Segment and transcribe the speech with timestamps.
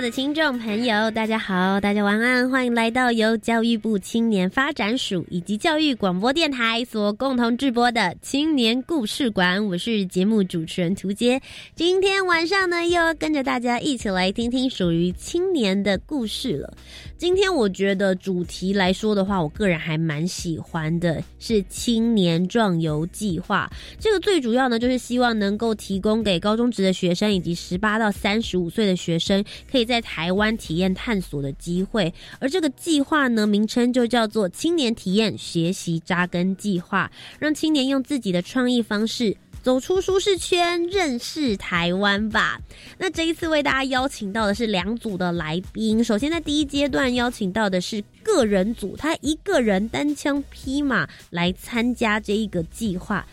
[0.00, 9.66] 的听众朋友，大家好，大家晚安，欢迎来到由教育部青年发展署以及教育广播电台所共同制播的青年故事馆。
[9.66, 11.40] 我是节目主持人涂杰，
[11.74, 16.72] 今天晚上呢，又要跟着大家一起来听听属于青年的故事了。
[17.16, 23.68] 今天我觉得主题来说的话，我个人还蛮喜欢的，是青年壮游计划。
[23.98, 32.14] 这个最主要呢，就是希望能够提供给高中职的学生以及十八到三十五岁的学生，可以在台湾体验探索的机会。
[32.38, 39.36] 而这个计划呢，名称就叫做青年体验学习扎根计划，让青年用自己的创意方式。
[39.60, 42.58] 走出舒适圈，认识台湾吧。
[42.96, 46.02] 那这一次为大家邀请到的是两组的来宾。
[46.02, 53.26] 首先在第一阶段邀请到的是个人组，他一个人单枪匹马来参加这一个计划。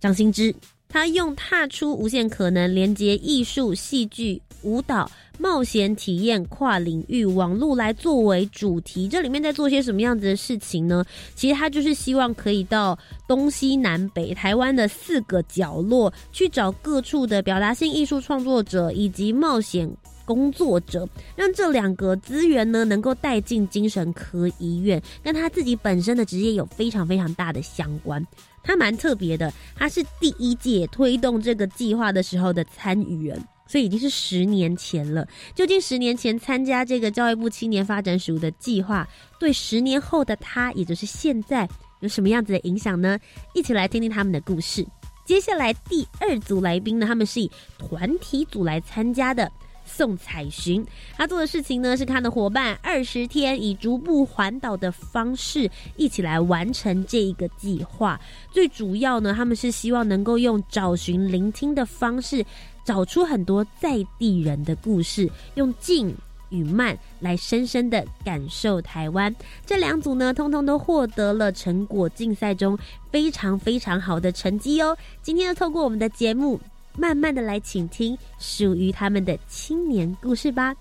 [0.00, 0.52] 张新之，
[0.88, 4.40] 他用踏出无限可能，连接艺术、戏剧。
[4.62, 5.08] 舞蹈、
[5.38, 11.04] 冒险体验、跨领域、网络来作为主题，这里面在做些什么样子的事情呢？
[11.36, 19.88] 其实他就是希望可以到东西南北台湾的四个角落，去找各处的表达性艺术创作者以及冒险
[20.24, 28.26] 工作者，让这两个资源呢能够带进精神科医院，跟他自己本身的职业有非常非常大的相关。
[28.68, 33.42] 他蛮特别的，他是第一届推动这个计划的时候的参与人。
[33.66, 35.26] 所以已经是十年前了。
[35.54, 39.06] 究竟十年前参加这个教育部青年发展署的计划，
[39.38, 41.68] 对十年后的他，也就是现在，
[42.00, 43.18] 有什么样子的影响呢？
[43.54, 44.86] 一起来听听他们的故事。
[45.26, 49.50] 接下来第二组来宾呢，他们是以团体组来参加的。
[49.98, 50.86] 宋彩寻，
[51.16, 58.20] 他做的事情呢，是他的伙伴二十天以逐步环岛的方式，一起来完成这一个计划。
[58.52, 62.46] 最主要呢，他们是希望能够用找寻、聆听的方式。
[62.84, 66.14] 找出很多在地人的故事，用静
[66.48, 69.34] 与慢来深深的感受台湾。
[69.66, 72.78] 这两组呢，通通都获得了成果竞赛中
[73.10, 74.96] 非常非常好的成绩哦。
[75.20, 76.58] 今天呢透过我们的节目，
[76.98, 80.74] 慢慢的来倾听属于他们的青年故事吧，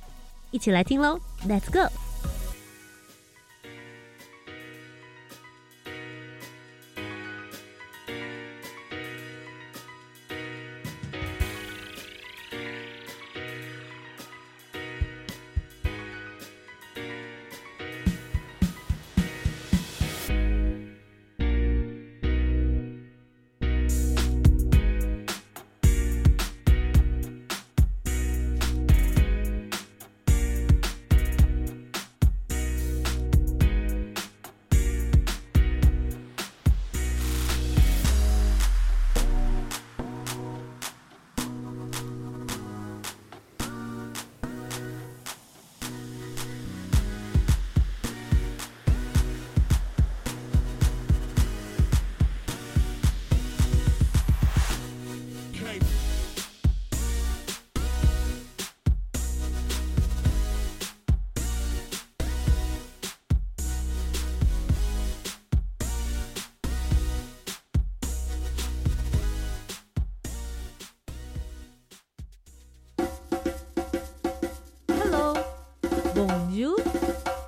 [0.50, 2.07] 一起来听喽，Let's go。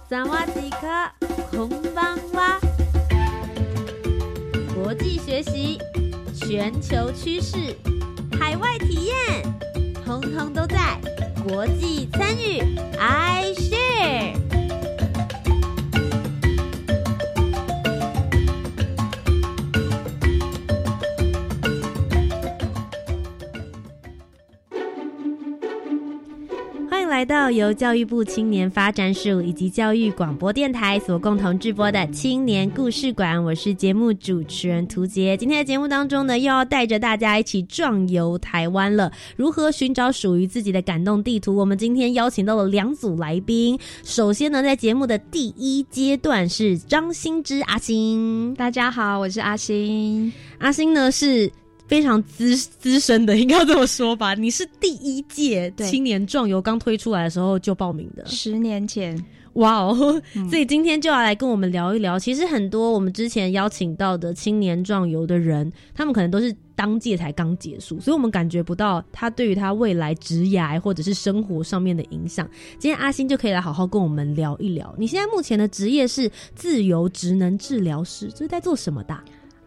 [0.10, 1.14] 萨瓦迪卡，
[1.52, 2.60] 空邦哇！
[4.74, 5.78] 国际学习，
[6.34, 7.76] 全球趋势，
[8.40, 9.14] 海外体验，
[10.04, 11.00] 通通都在
[11.48, 12.60] 国际参与
[12.98, 14.39] ，I share。
[27.52, 35.36] 由教育部青年发展署以及教育广播电台所共同制播的青年故事馆，我是节目主持人涂杰。
[35.36, 39.12] 今天的节目当中呢，又要带着大家一起壮游台湾了。
[39.36, 41.56] 如何寻找属于自己的感动地图？
[41.56, 43.80] 我们今天邀请到了两组来宾。
[44.04, 50.32] 首先呢，在节目的第一阶段是张新之阿星，大家好，我是阿星。
[50.60, 51.52] 阿星呢是。
[51.90, 54.36] 非常资资深的，应该要这么说吧？
[54.36, 59.20] 你是第一届青年壮游刚推出来的时候就报名的，十年前，
[59.54, 60.22] 哇哦！
[60.52, 62.20] 所以今天就要来跟我们聊一聊。
[62.20, 72.48] 其实很多我们之前邀请到的青年壮游的人，他们可能都是当届才刚结束，所以我们感觉不到他对于他未来职涯或者是生活上面的影响。
[72.78, 74.94] 今天阿星就可以来好好跟我们聊一聊。
[74.96, 79.18] 你现在目前的职业是自由职能治疗师，这是在做什么的？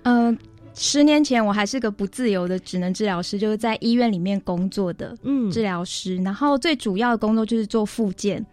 [0.04, 0.38] 嗯。
[0.74, 5.16] 十年前，我还是个不自由的职能治疗师，就是在医院里面工作的
[5.52, 6.16] 治疗师。
[6.16, 8.44] 然后最主要的工作就是做复健，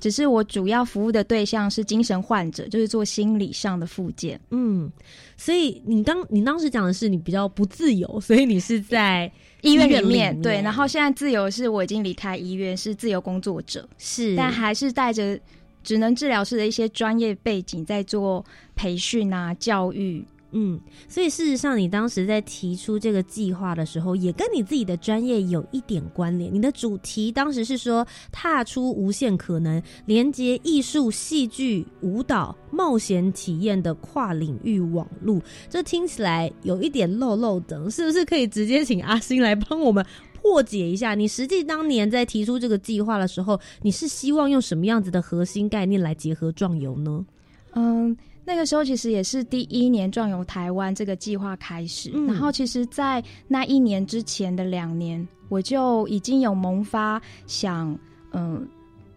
[0.00, 4.40] 只是我主要服务的对象是精神患者，就是做心理上的复健。
[4.50, 4.90] 嗯，
[5.36, 9.30] 所以你当你当时讲的是你比较不自由，所以你是在
[9.60, 10.60] 医院里面对。
[10.62, 15.38] 然后现在自由是我已经离开医院，是自由工作者，是，但还是带着
[15.84, 18.42] 职能治疗师的一些专业背景在做
[18.74, 20.24] 培训啊，教育。
[20.52, 26.54] 嗯，所以事实上，你当时在提出这个计划的时候，也跟你自己的专业有一点关联。
[26.54, 35.42] 你的主题当时是说踏出无限可能，连接艺术、戏剧、舞蹈、冒险体验的跨领域网路。
[35.68, 40.06] 这听起来有一点漏漏的，是不是可以直接请阿星来帮我们
[40.40, 41.14] 破解一下？
[41.14, 47.26] 你实际当年在提出这个计划的时候，你是希望用什么样子的核心概念来结合壮游呢？
[47.74, 48.16] 嗯。
[48.48, 57.98] 那个时候其实也是第一年壮游台湾这个计划开始，然后其实，在那一年之前的两年，我就已经有萌发想，
[58.32, 58.64] 嗯，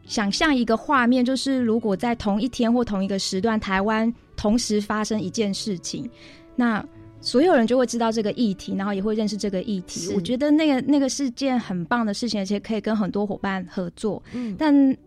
[0.04, 6.10] 想象一个画面，就是如果在同一天或同一个时段，台湾同时发生一件事情，
[6.56, 6.84] 那
[7.22, 10.12] 所有人就会知道这个议题，然后也会认识这个议题。
[10.16, 14.20] 我觉得那个那个是件很棒的事情，而且可以跟很多伙伴合作。
[14.34, 14.98] 嗯，但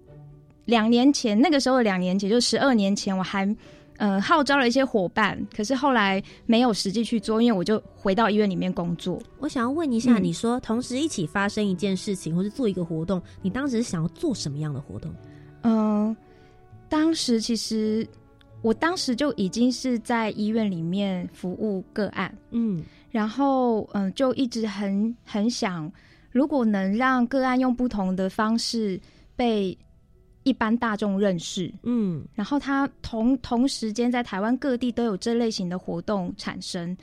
[0.65, 3.45] 两年前，那个时候两年前，就十二年前，我还。
[4.02, 9.16] 呃，号召了一些伙伴，可是后来没有实际去做，因为我就回到医院里面工作。
[9.38, 15.14] 我想要问一下，你说同时一起发生一件事情，或是做一个活动，你当时想要做什么样的活动？
[15.62, 16.16] 嗯，
[16.88, 18.04] 当时其实
[18.60, 25.88] 我当时就已经是在医院里面服务个案，嗯，然后嗯，就一直很很想，
[26.32, 29.00] 如果能让个案用不同的方式
[29.37, 29.78] 被。
[30.44, 36.97] 一般大众认识，嗯，然后他同同时间在台湾各地都有这类型的活动产生，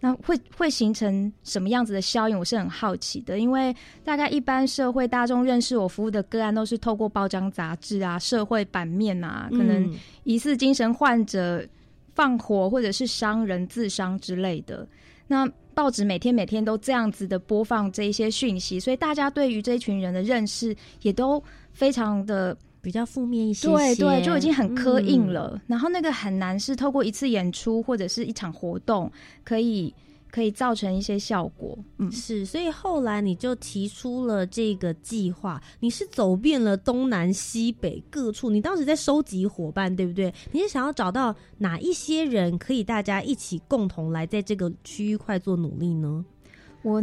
[0.00, 2.38] 那会会形成什么样子的效应？
[2.38, 11.66] 我是很好奇的，因为大概一般社会大众认识我服务的个案都是透过包装杂志啊、社会版面啊，可能疑似精神患者
[12.14, 14.88] 放火或者是伤人自伤之类的。
[15.26, 21.42] 那报纸每天每天都这样子的播放这一些讯息，所以大家对于这一群人的认识也都。
[21.74, 25.60] 非常的比较负面一些，对对，就已经很刻印了。
[25.66, 29.10] 然后那个很难是透过一次演出或者是一场活动，
[29.44, 29.92] 可以
[30.30, 31.76] 可以造成一些效果。
[31.98, 32.46] 嗯，是。
[32.46, 40.32] 所以后来你就提出了这个计划，你是走遍了东南西北各处，你当时在收集伙伴，对不对？
[40.52, 46.24] 你是想要找到哪一些人可以大家一起共同来在这个区域块做努力呢？
[46.82, 47.02] 我。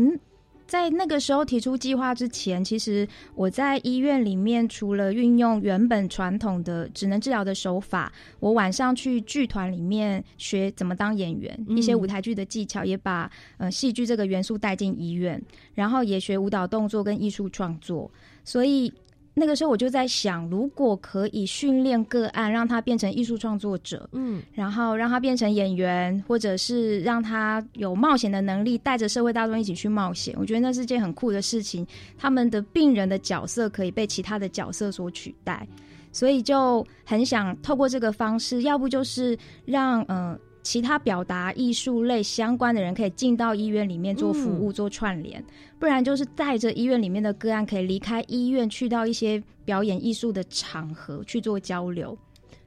[0.72, 8.10] 在那个时候提出计划之前，其实我在医院里面，除了运用原本传统的职能治疗的手法，
[8.40, 18.10] 我晚上去剧团里面学怎么当演员，一些舞台剧的技巧，也把呃戏剧这个元素带进医院，然后也学舞蹈动作跟艺术创作，
[18.46, 18.94] 所以。
[19.34, 31.88] 那个时候我就在想，如果可以训练个案，让他变成艺术创作者，嗯，然后让他变成演员，或者是让他有冒险的能力，带着社会大众一起去冒险，我觉得那是件很酷的事情。
[32.18, 35.66] 他们的病人的角色可以被其他的角色所取代，
[36.12, 40.38] 所以就很想透过这个方式，要不就是让嗯。
[40.64, 45.44] 其他表达艺术类相关的人可以进到医院里面做服务、做串联，
[45.80, 52.18] 不然就是带着医院里面的个案可以离开医院，去到一些表演艺术的场合去做交流。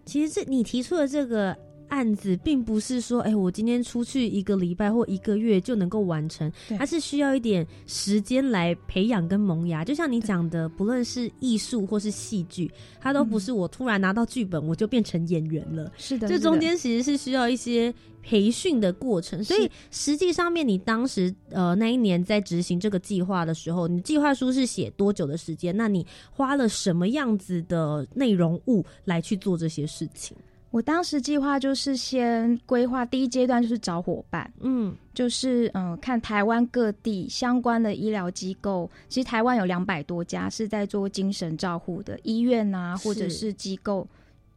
[0.05, 1.57] 其实这你提出的这个。
[1.95, 9.85] 案子并不是说，哎，我今天出去一个礼拜或一个月就能够完成，它是需要一点时间来培养跟萌芽。
[9.85, 12.69] 就像你讲的，不论是艺术或是戏剧，
[13.01, 15.93] 它都不是我突然拿到剧本我就变成演员了。
[15.97, 19.45] 是的，这中间其实是需要一些培训的过程。
[19.45, 25.77] 所以实际上面，你当时呃那一年在执行这个计划的时候，你计划书是写多久的时间？
[25.77, 30.37] 那你花了什么样子的内容物来去做这些事情？
[30.75, 44.05] 我当时计划就是先规划第一阶段，就是找伙伴，嗯，就是嗯，看台湾各地相关的医疗机构，其实台湾有两百多家是在做精神照护的医院啊，或者是机构。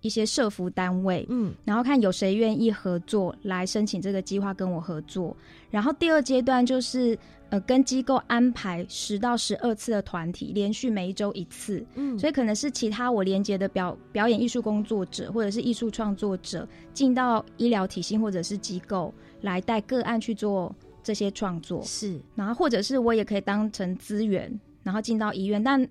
[0.02, 5.36] 一些社服单位，嗯，然后看有谁愿意合作来申请这个计划跟我合作。
[5.72, 7.18] 然后第二阶段就是
[7.50, 25.88] 呃跟机构安排十到十二次的团体，连续每一周一次，嗯，所以可能是其他我连接的表表演艺术工作者或者是艺术创作者进到医疗体系或者是机构来带个案去做这些创作，是，然后或者是我也可以当成资源，然后进到医院，但。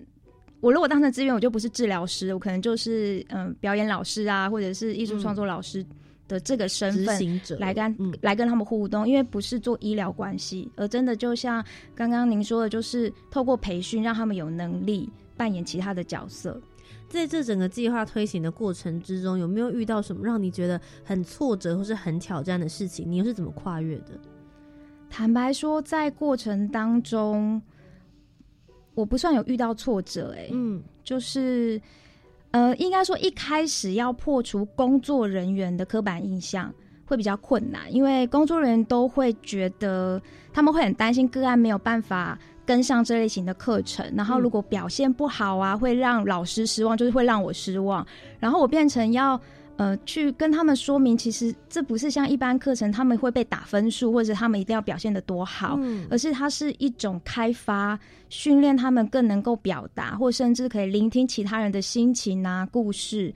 [0.59, 5.85] 我如果当成资源，我就不是治疗师，我可能就是嗯表演老师啊，或者是艺术创作老师
[6.27, 11.63] 的这个身份来跟来跟他们互动，因为不是做医疗关系，而真的就像
[11.95, 16.59] 刚刚您说的，就是透过培训让他们有能力扮演其他的角色。
[17.09, 23.09] 在这整个计划推行的过程之中，有没有遇到什么让你觉得很挫折或是很挑战的事情？
[23.09, 24.19] 你又是怎么跨越的？
[25.09, 27.61] 坦白说，在过程当中。
[28.93, 31.79] 我不算有遇到挫折，哎，嗯，就是，
[32.51, 36.73] 呃，应该说一开始要破除工作人员的刻板印象
[37.05, 40.21] 会比较困难，因为工作人员都会觉得
[40.53, 48.05] 他们会很担心个案没有办法跟上这类型的课程，然后如果表现不好啊，会让老师失望，就是会让我失望，
[48.39, 49.39] 然后我变成要。
[49.77, 55.79] 呃，去跟他们说明，其实这不是像一般课程，他们会被打分数，或者他们一定要表现的多好，
[56.09, 63.31] 而是它是一种开发、训练他们更能够表达，或甚至可以聆听其他人的心情啊、故事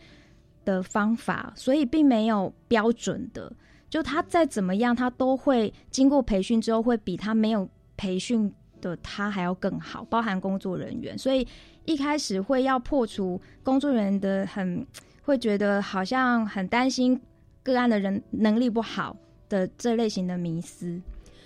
[0.66, 1.54] 的方法。
[1.56, 3.54] 所以并没有标准的，
[3.88, 11.16] 就他再怎么样，他都会经过培训之后，会比他没有培训的他还要更好，包含工作人员。
[11.16, 11.48] 所以
[11.86, 14.84] 一开始会要破除工作人员的很。
[15.32, 17.18] 会觉得好像很担心
[17.64, 19.16] 个案的人能力不好
[19.48, 21.02] 的这类型的迷思。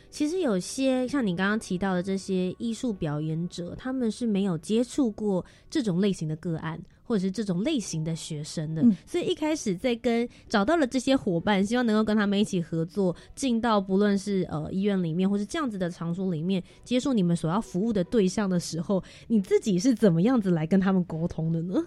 [0.09, 8.83] 其实有些像你刚刚提到的这些艺术表演者，他们是没有接触过这种类型的个案，或者是这种类型的学生的。
[9.05, 21.85] 所以一开始在跟找到了这些伙伴，希望能够跟他们一起合作，进到不论是呃医院里面，或是这样子的场所里面，接触你们所要服务的对象的时候，你自己是怎么样子来跟他们沟通的呢？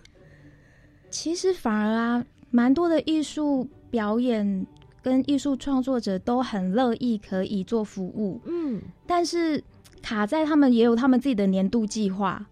[1.10, 4.66] 其实反而啊，蛮多的艺术表演
[5.02, 9.62] 跟艺术创作者都很乐意可以做服务，嗯，但是
[10.02, 12.46] 卡在他们也有他们自己的年度计划。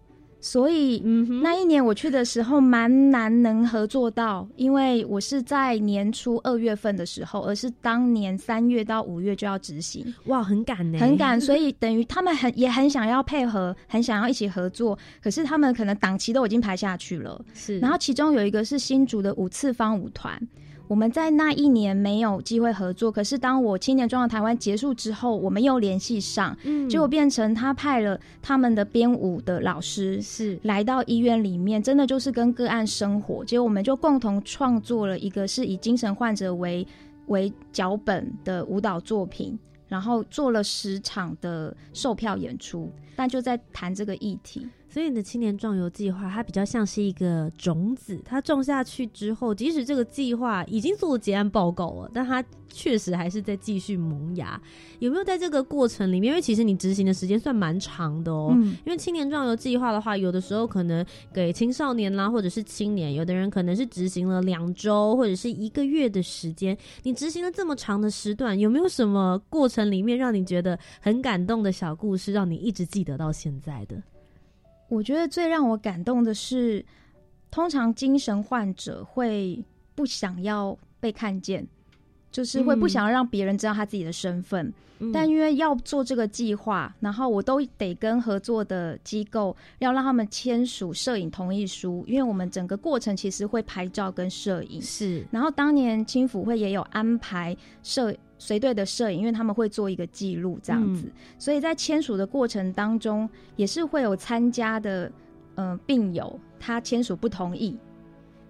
[0.49, 0.99] 所以
[1.43, 10.05] 那一年我去的时候蛮难能合作到，因为我是在年初二月份的时候，而是当年三月到五月就要执行。
[10.27, 11.39] 哇，很赶呢，很赶。
[11.39, 17.43] 所以 等于他们很也很想要配合，很想要一起合作，可是他们可能档期都已经排下去了。
[17.53, 20.41] 是，然后其中有一个是新竹的五次方舞团。
[20.87, 26.57] 我们在那一年没有机会合作，可是当我青年装的台湾结束之后，我们又联系上，
[26.89, 36.87] 结果变成他派了他们的编舞的老师是来到医院里面，真的就是跟个案生活，结果我们就共同创作了一个是以精神患者为
[37.27, 44.65] 为脚本的舞蹈作品，然后做了十场的售票演出，但就在谈这个议题。
[44.97, 54.59] 所以你的青年壮游计划，它比较像是一个种子，它种下去之后，即使这个计划已经做了结案报告了，但它确实还是在继续萌芽。
[54.97, 56.31] 有没有在这个过程里面？
[56.31, 58.49] 因为其实你执行的时间算蛮长的哦。
[58.55, 58.75] 嗯。
[58.87, 66.75] 因为青年壮游计划的话，有的时候可能给青少年啦，或者是青年，有的人可能是执行了两周或者是一个月的时间。
[67.03, 74.01] 你执行了这么长的时段，有没有什么过程里面让你觉得很感动的小故事，让你一直记得到现在的？
[74.89, 76.85] 我觉得最让我感动的是，
[77.51, 79.63] 通常精神患者会
[79.95, 81.67] 不想要被看见，
[82.31, 84.73] 就是会不想要让别人知道他自己的身份。
[85.13, 94.81] 但因为要做这个计划，然后我都得跟合作的机构要让他们签署摄影同意书，因为我们整个过程其实会拍照跟摄影。
[94.81, 98.15] 是，然后当年青辅会也有安排摄。
[98.39, 105.11] 随队的摄影，因为他们会做一个记录这样子，所以在签署的过程当中，也是会有参加的，
[105.55, 107.75] 呃，病友他签署不同意，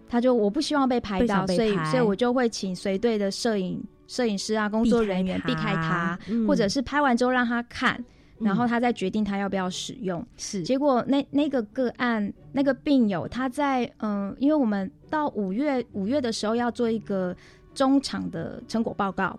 [0.10, 8.04] 他就我不希望被拍到，所以所以我就会请随队的摄影摄影师啊，工作人员避开他，或者是拍完之后让他看，
[8.40, 10.26] 然后他再决定他要不要使用。
[10.38, 17.36] 是，结果那那个个案那个病友他在嗯，因为我们到五月五月的时候要做一个
[17.74, 19.38] 中场的成果报告。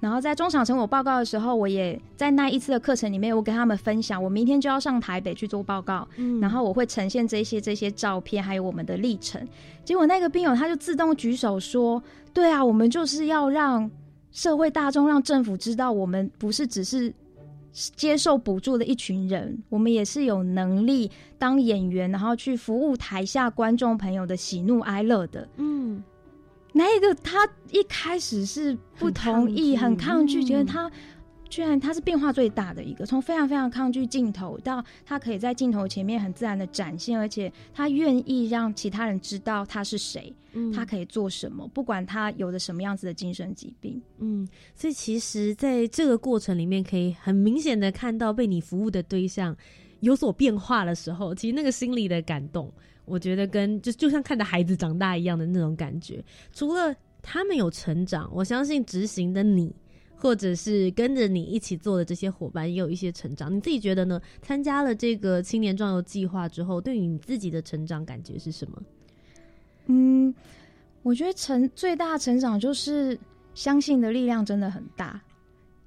[0.00, 9.46] 然后在中场成果报告的时候，我也在那一次的课程里面，我跟他们分享，我明天就要上台北去做报告，嗯，然后我会呈现这些这些照片，还有我们的历程。
[9.84, 12.02] 结果那个病友他就自动举手说
[12.32, 13.90] ：“对啊，我们就是要让
[14.32, 17.12] 社会大众、让政府知道，我们不是只是
[17.72, 26.02] 接受补助的一群人，我们也是有能力当演员，然后去服务台下观众朋友的喜怒哀乐的。”嗯。
[26.72, 30.90] 那个他一开始是不同意，很抗拒，觉得他
[31.48, 40.32] 居然他是变化最大的一个，从非常非常抗拒镜头，到他可以在镜头前面很自然的展现，而且他愿意让其他人知道他是谁，
[40.72, 44.00] 他可以做什么，不管他有的什么样子的精神疾病。
[44.18, 49.56] 嗯，所以其实在这个过程里面，可以很明显的看到被你服务的对象
[49.98, 52.72] 有所变化的时候，其实那个心里的感动。
[53.10, 59.74] 我觉得跟就就像看着孩子长大一样的那种感觉，除了他们有成长，我相信执行的你，
[60.16, 63.54] 或者是跟着你一起做的这些伙伴也有一些成长。
[63.54, 64.20] 你自己觉得呢？
[64.40, 68.82] 参加了这个青年壮游计划之后，对于你自己的成长感觉是什么？
[69.86, 70.34] 嗯，
[71.02, 73.18] 我觉得成最大成长就是
[73.54, 75.20] 相信的力量真的很大，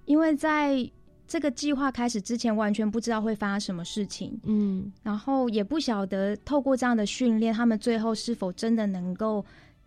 [0.05, 0.87] 因为在。
[1.25, 9.43] 这个计划开始之前，完全不知道会发生什么事情，嗯，然后也不晓得透过这样的训练，他们最后是否真的能够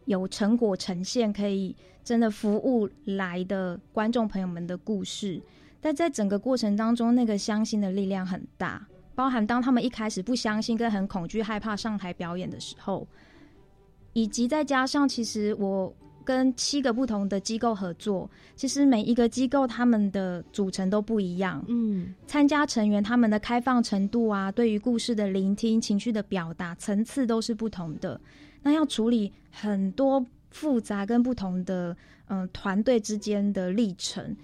[0.07, 5.41] 有成果呈现，可以真的服务来的观众朋友们的故事。
[5.81, 13.07] 但在整个过程当中，那个相信的力量很大，包含当他们一开始不相信、跟很恐惧、害怕上台表演的时候，
[14.15, 15.95] 以及再加上其实我。
[16.27, 21.65] 跟七个不同的机构合作，其实每一个机构他们的组成都不一样。
[21.69, 28.21] 嗯，参加成员他们的开放程度啊，对于故事的聆听、情绪的表达层次都是不同的。
[28.63, 34.37] 那要处理很多复杂跟不同的嗯团队之间的历程，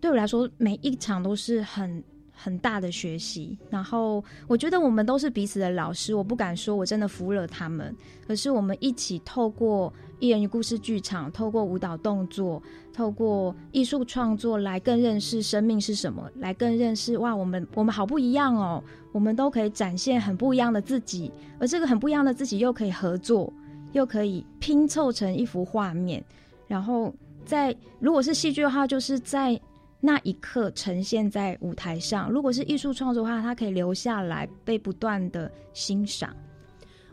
[0.00, 2.02] 对我来说每一场都是很。
[2.40, 6.14] 很大的学习，然后我觉得我们都是彼此的老师。
[6.14, 7.92] 我不敢说我真的服了他们，
[8.28, 18.80] 可是我们一起透过一人一故事剧场，透过舞蹈动作，透过艺术创作来更认识生命是什么，来更认识哇，我们我们好不一样哦，
[19.10, 23.52] 我们都可以展现很不一样的自己，而这个很不一样的自己又可以合作，
[23.92, 26.24] 又可以拼凑成一幅画面。
[26.68, 27.12] 然后
[27.44, 29.60] 在如果是戏剧的话，就是在。
[30.00, 36.34] 那一刻呈现在舞台上，如果是艺术创作的话，它可以留下来被不断的欣赏。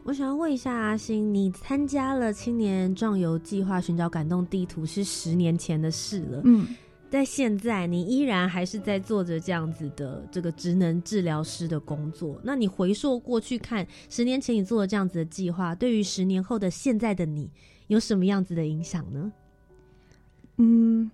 [0.03, 6.67] 我想要问一下阿星，你参加了青年壮游计划寻找感动地图是十年前的事了，嗯，
[7.09, 12.39] 在现在你依然还是在做着这样子的这个职能治疗师的工作。
[12.43, 17.49] 那你回溯过去看十年前你做的这样子的计划，对于十年后的现在的你
[17.87, 19.31] 有什么样子的影响呢？
[20.57, 21.09] 嗯。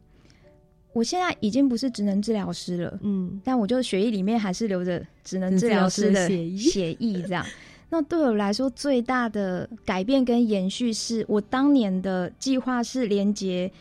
[0.93, 6.27] 我现在已经不是职能治疗师了，嗯，但我就血液里面还是留着职能治疗师的
[6.57, 7.45] 血液，这样。
[7.89, 13.71] 那对我来说最大的改变跟延续，是我当年的计划是连接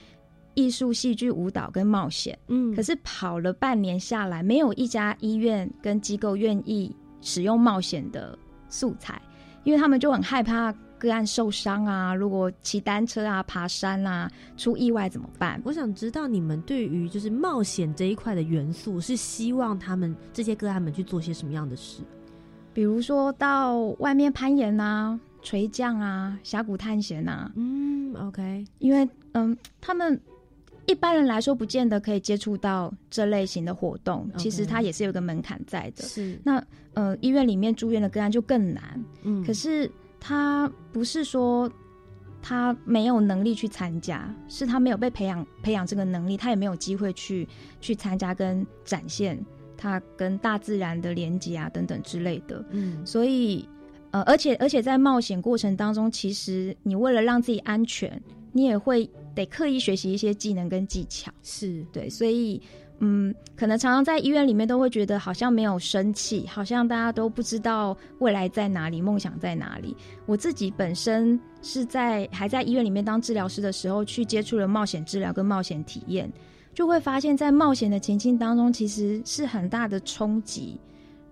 [0.55, 8.37] 艺术、戏剧、舞蹈跟冒险，嗯，可是跑了半年下来，没有一家医院跟机构愿意使用冒险的
[8.69, 9.21] 素材，
[9.63, 10.75] 因为他们就很害怕。
[11.01, 15.61] 个案受伤啊，如果骑单车啊、爬山啊出意外怎么办？
[15.65, 22.03] 我想知道你们对于就是冒险这一块的元素，是希望他们这些个案们去做些什么样的事？
[22.75, 27.51] 比如说到外面攀岩啊、垂降啊、峡谷探险啊。
[27.57, 30.21] 嗯，OK，因为嗯，他们
[30.87, 36.05] 一般人来说不见得可以接触到这类型的活动，其实它也是有个门槛在的。
[36.05, 39.03] 是那呃，医院里面住院的个案就更难。
[39.23, 39.91] 嗯，可是。
[40.21, 41.71] 他不是说
[42.43, 47.49] 他没有能力去参加，是他没有被培养培养这个能力，他也没有机会去
[47.81, 49.43] 去参加跟展现
[49.77, 52.65] 他跟大自然的连接啊等等之类的。
[52.71, 53.69] 嗯，所以
[54.11, 59.09] 呃，而且而且在冒险过程当中，其实你为了让自己安全，你也会
[59.41, 61.33] 得刻意学习一些技能跟技巧。
[61.43, 62.61] 是对，所以。
[63.03, 69.97] 嗯，可能常常在医院里面都会觉得好像没有生气，好像大家都不知道未来在哪里，梦想在哪里。
[70.27, 76.31] 我自己本身是在还在医院里面当治疗师的时候，去接触了冒险治疗跟冒险体验，
[76.75, 80.79] 就会发现，在冒险的情境当中，其实是很大的冲击，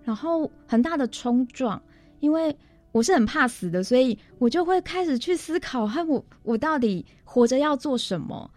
[0.03, 1.79] 然后很大的冲撞，
[2.21, 2.57] 因为
[2.93, 8.51] 我是很怕死的，所以我就会开始去思考，哈，我我到底活着要做什么？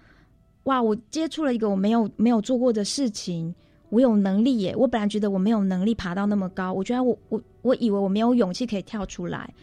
[0.64, 3.54] 哇，我接触了一个我没有没有做过的事情，
[3.90, 4.76] 我有能力耶！
[4.76, 9.54] 我本来觉得我没有能力爬到那么高，我觉得我我我以为我没有勇气可以跳出来。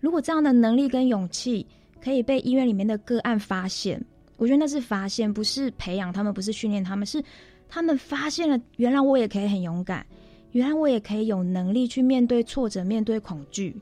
[0.00, 1.66] 如果这样的能力跟勇气
[2.00, 4.04] 可以被医院里面的个案发现，
[4.36, 7.22] 我觉得那是发现，不是培养他们，不是训练他们，是
[7.68, 10.04] 他们发现了，原来我也可以很勇敢，
[10.52, 13.74] 原来我也可以有能力去面对挫折，面对恐惧。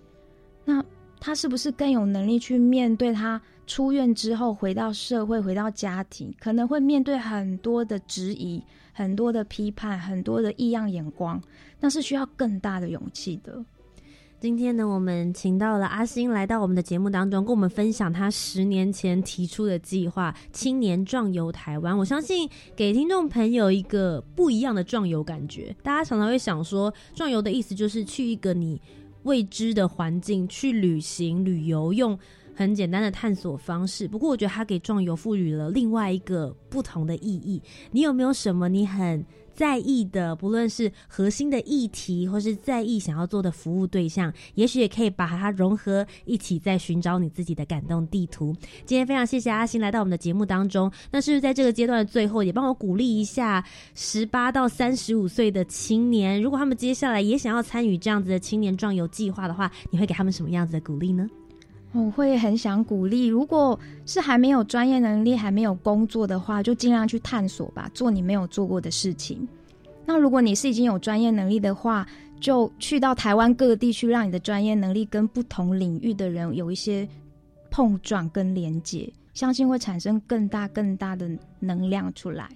[0.67, 0.85] 那
[1.19, 11.41] 他是不是更有能力去面对他出院之后回到社会、回到家庭，可能会面对很多的质疑、很多的批判、很多的异样眼光？
[11.81, 13.65] 那是需要更大的勇气的。
[14.39, 21.97] 今天呢，我们请到了阿星来到我们的节目当中，跟我们分享他十年前提出的计划——青年壮游台湾。
[21.97, 25.75] 我相信给听众朋友一个不一样的壮游感觉。
[25.83, 28.81] 大家常常会想说，壮游的意思就是去一个你。
[29.27, 32.19] 未知的环境去旅行旅游，用
[32.55, 34.07] 很简单的探索方式。
[34.09, 37.61] 不过，我觉得它给壮游赋予了另外一个不同的意义。
[37.91, 39.23] 你有没有什么你很？
[39.57, 48.55] 在意的，不论是核心的议题，或是在意想要做的服务对象，也许也可以把它融合一起，在寻找你自己的感动地图。
[48.85, 50.93] 今天非常谢谢阿星来到我们的节目当中。
[51.11, 53.65] 那是不是在这个阶段的最后，也帮我鼓励一下
[53.95, 56.41] 十八到三十五岁的青年？
[56.41, 61.27] 如果他们接下来也想要参与这样子的青年壮游计划的话，你会给他们什么样子的鼓励呢？
[61.97, 69.49] 我会很想鼓励，如果是还没有专业能力、还没有工作的话，就尽量去探索吧，做你没有做过的事情。
[70.05, 72.07] 那如果你是已经有专业能力的话，
[72.39, 77.09] 就去到台湾各地去，让你的专业能力跟不同领域的人有一些
[77.71, 81.31] 碰撞跟连接，相信会产生更大更大的
[81.61, 82.47] 能量出来。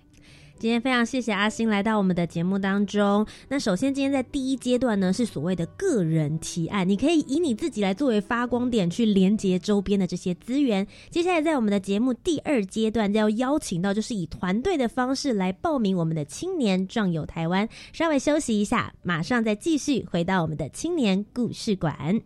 [0.61, 3.27] 今天非常谢谢阿星来到我们的节目当中。
[3.49, 10.87] 那首先，今天在第一阶段呢，是所谓的个人提案，你可以以你自己来作为发光点，去连接周边的这些资源。
[11.09, 17.66] 接下来，在我们的节目第二阶段，要邀请到就是以团队的方式来报名我们的青年壮游台湾。
[17.94, 22.20] 稍微休息一下，马上再继续回到我们的青年故事馆。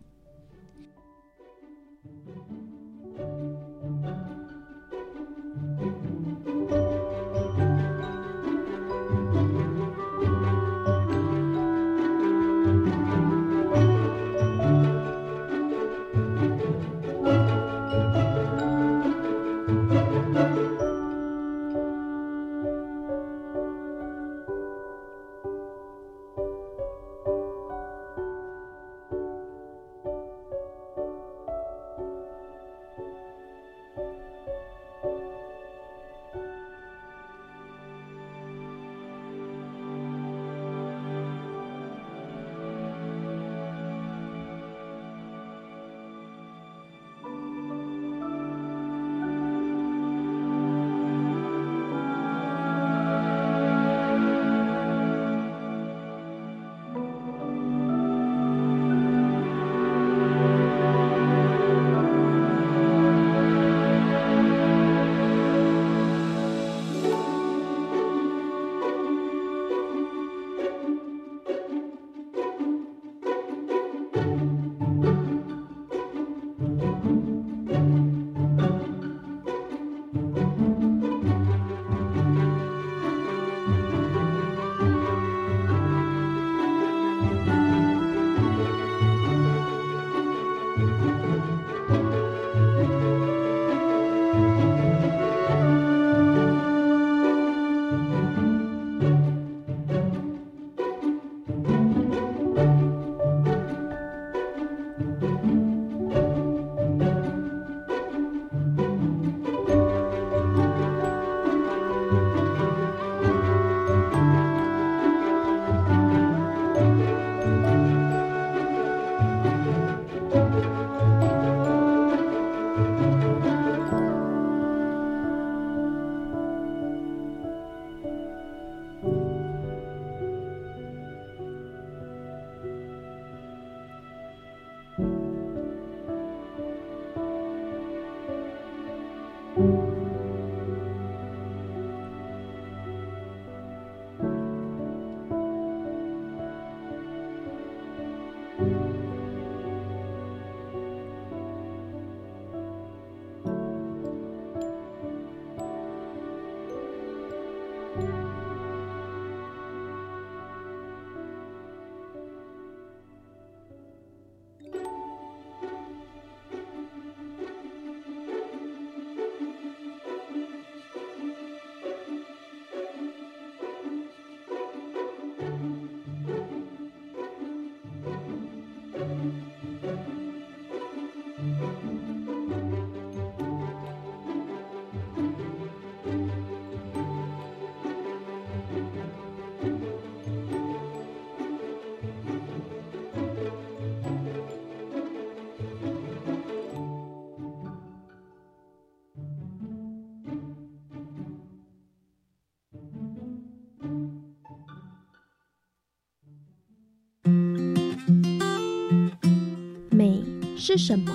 [210.67, 211.11] 是什么？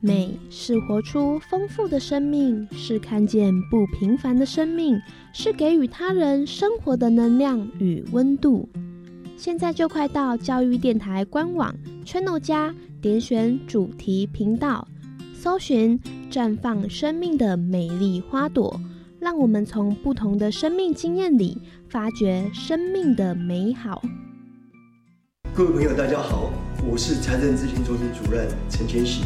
[0.00, 5.00] 美是活出丰富的生命，是看见不平凡的生命，
[5.32, 8.68] 是给予他人生活的能量与温度。
[9.36, 11.72] 现在就快到教育电台官网
[12.04, 14.88] Channel 加点选主题频道，
[15.32, 15.96] 搜寻
[16.28, 18.80] “绽放生命的美丽花朵”，
[19.20, 21.56] 让我们从不同的生命经验里
[21.88, 24.02] 发掘生命的美好。
[25.54, 26.50] 各位朋友，大家好，
[26.84, 29.22] 我是财政咨询中心主任陈千喜。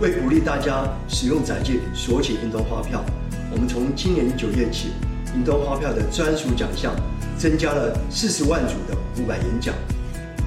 [0.00, 3.04] 为鼓励大家使用载借索取运动花票，
[3.52, 4.88] 我们从今年九月起，
[5.34, 6.92] 运动花票的专属奖项
[7.38, 9.72] 增加了四十万组的五百元奖。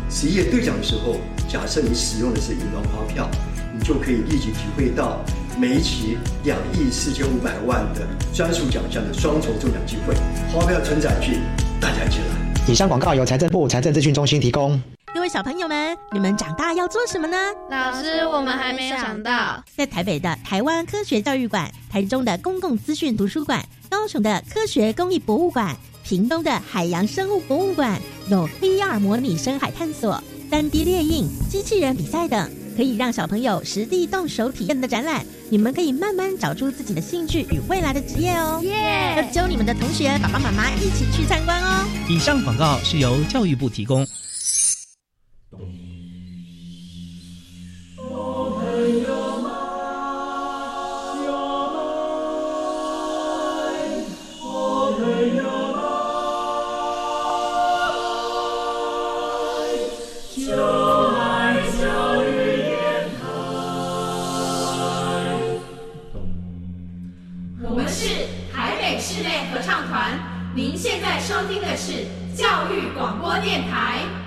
[0.09, 1.15] 十一月兑奖的时候，
[1.47, 3.29] 假设你使用的是运动花票，
[3.73, 5.23] 你就可以立即体会到
[5.57, 10.13] 每一期两亿四千五百万的专属奖项的双重中奖机会。
[10.53, 11.39] 花票存载具，
[11.79, 12.51] 大家一起来！
[12.67, 14.79] 以上广告由财政部财政资讯中心提供。
[15.21, 17.37] 各位小朋友们，你们长大要做什么呢？
[17.69, 19.63] 老师，我们还没想到。
[19.77, 35.23] 在台北的台湾科学教育馆、台中的公共资讯图书馆、高雄的科学公益博物馆、屏东的海洋生物博物馆，有 VR 模拟深海探索、三 D 列印、机器人比赛等，可以让小朋友实地动手体验的展览。
[35.51, 38.59] 你们可以慢慢找出自己的兴趣与未来的职业哦。
[38.63, 39.13] 耶！
[39.17, 41.85] 要揪你们的同学、爸爸妈妈一起去参观哦。
[42.09, 44.03] 以上广告是由教育部提供。
[71.51, 74.20] 听的是教育广播电台。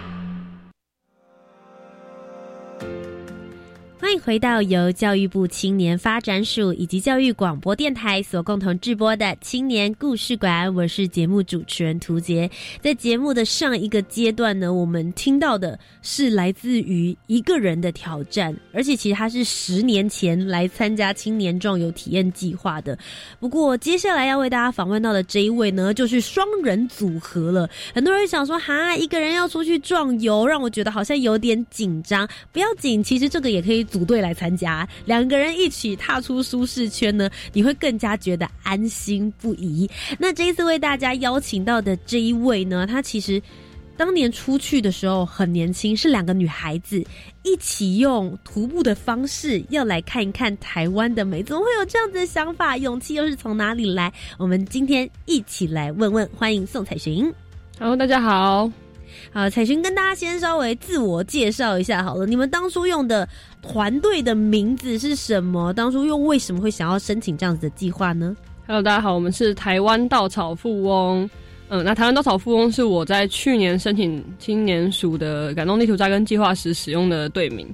[4.18, 12.50] 回到由教育部青年发展署以及教育广播电台所共同制播的青年故事馆，我是节目主持人涂杰。
[12.81, 22.96] 在节目的上一个阶段呢，我们听到的是来自于一个人的挑战，而且其实他是十年前来参加青年壮游体验计划的。
[23.40, 27.68] 不过接下来要为大家访问到的这一位呢，就是双人组合了。
[27.94, 32.29] 很多人想说，哈，一个人要出去壮游，让我觉得好像有点紧张。
[32.53, 34.24] 不要紧，其实这个也可以组队。
[34.24, 39.86] 来参加，两个人一起踏出舒适圈呢，你会更加觉得安心不已。
[40.18, 43.42] 那这一次为大家邀请到的这一位呢，她其实
[43.98, 47.04] 当年出去的时候很年轻，是两个女孩子
[47.42, 52.78] 一起用徒步的方式要来看一看台湾的美，怎么会有这样子的想法？
[52.78, 54.10] 勇气又是从哪里来？
[54.38, 57.30] 我们今天一起来问问，欢迎宋彩寻。
[57.78, 58.84] Hello，大家好。
[59.33, 62.27] 好，彩寻跟大家先稍微自我介绍一下好了。
[62.27, 63.29] 你们当初用的
[63.62, 65.72] 团队的名字是什么？
[65.72, 71.29] 当初又为什么会想要申请这样子的计划呢？Hello，大家好，我们是台湾稻草富翁。
[71.68, 77.66] 嗯，那台湾稻草富翁是我在去年申请青年署的感动地图扎根计划时使用的队名。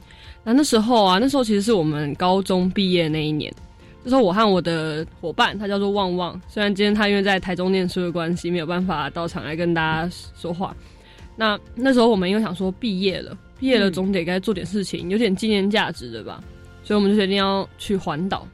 [0.45, 3.53] 那那时候啊，那时候其实是我们高中毕业那一年。
[4.03, 6.41] 那时候我和我的伙伴，他叫做旺旺。
[6.49, 10.75] 虽然今天他因为在台中念书的关系，没有办法到场来跟大家说话。
[11.41, 16.39] 那那时候我们又想说毕业了，毕业了总得该做点事情，有点纪念价值的吧，
[16.85, 18.47] 所以我们就决定要去环岛。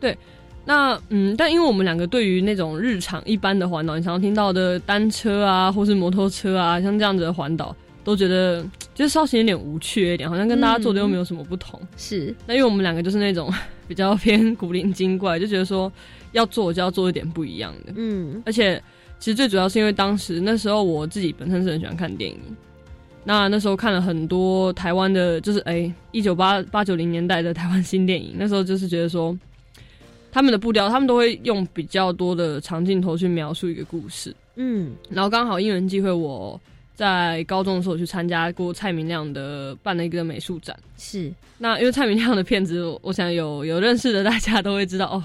[0.00, 0.16] 对，
[0.64, 11.78] 那嗯，但因为我们两个对于那种日常一般的环岛，你常常听到的单车啊，或是摩托车啊，像这样子的环岛，都觉得 就是稍显有点无趣一点，好像跟大家做的又没有什么不同。
[11.98, 13.52] 是，那因为我们两个就是那种
[13.86, 15.92] 比较偏古灵精怪，就觉得说
[16.32, 17.92] 要做就要做一点不一样的。
[17.94, 18.82] 嗯，而且。
[19.18, 22.38] 其实最主要是因为当时那时候我自己本身是很喜欢看电影，
[23.24, 29.36] 那那时候看了很多台湾的，就是哎一九八八九零年代的台湾新电影，那时候就是觉得说
[30.30, 36.58] 他们的步调，他们都会用比较多的长镜头去描述一个故事，嗯，然后刚好因缘机会，我
[36.94, 41.32] 在高中的时候去参加过蔡明亮的办了一个美术展，是。
[41.58, 45.24] 那因为蔡明亮的片子，我想有有认识的大家都会知道哦，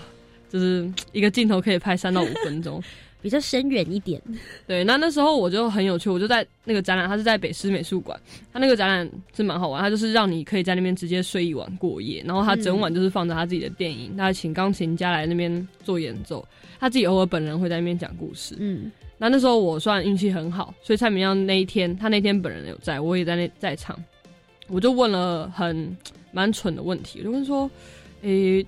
[0.49, 2.82] 就是一个镜头可以拍三到五分钟。
[3.23, 4.21] 比较深远一点，
[4.67, 4.83] 对。
[4.83, 8.19] 那那时候我就很有趣，我就在那个展览，它是在北师美术馆，
[8.51, 16.45] 它那个展览是蛮好玩，它就是让你可以在那边直接睡一晚过夜，然后他整晚就是放着他自己的电影，他请钢琴家来那边做演奏，
[16.81, 18.57] 他自己偶尔本人会在那边讲故事。
[18.59, 23.97] 嗯，那那时候我算运气很好，所以蔡明亮那一天，他那天本人有在，我也在那在场，
[24.67, 25.95] 我就问了很
[26.33, 27.71] 蛮蠢的问题，我就问说，
[28.23, 28.65] 诶，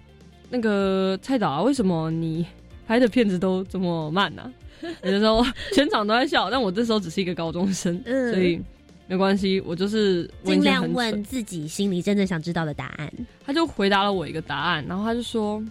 [0.50, 2.46] 那个蔡导啊，为什么你？
[2.88, 4.54] 拍的片子都这么慢呢？
[5.04, 5.44] 有的时候
[5.74, 8.62] 全场都在笑，但我这时候只是一个高中生，所以
[9.08, 13.12] 没关系，我就是尽量问自己心里真正想知道的答案。
[13.46, 15.64] 他就回答了我一个答案，然后他就说，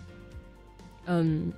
[1.07, 1.53] 嗯，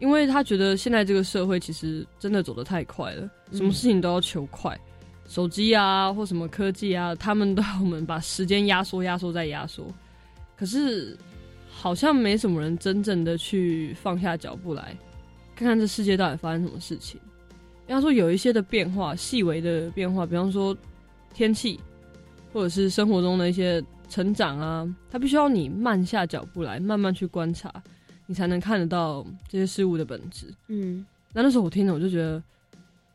[0.00, 4.76] 因为他觉得现在这个社会其实真的走得太快了，什么事情都要求快，
[5.28, 9.86] 手机啊或什么科技啊，他们都要我们把时间压缩、压缩再压缩，
[10.56, 11.16] 可是
[11.82, 14.96] 好像没什么人真正的去放下脚步来
[15.56, 17.20] 看看这世界到底发生什么事情。
[17.88, 20.76] 要说有一些的变化，细微的变化，比方说。
[21.34, 21.80] 天气，
[22.52, 27.72] 或者是生活中的一些成长啊，它必须要你慢下脚步来，慢慢去观察，
[28.26, 30.52] 你才能看得到这些事物的本质。
[30.68, 32.42] 嗯，那那时候我听了，我就觉得，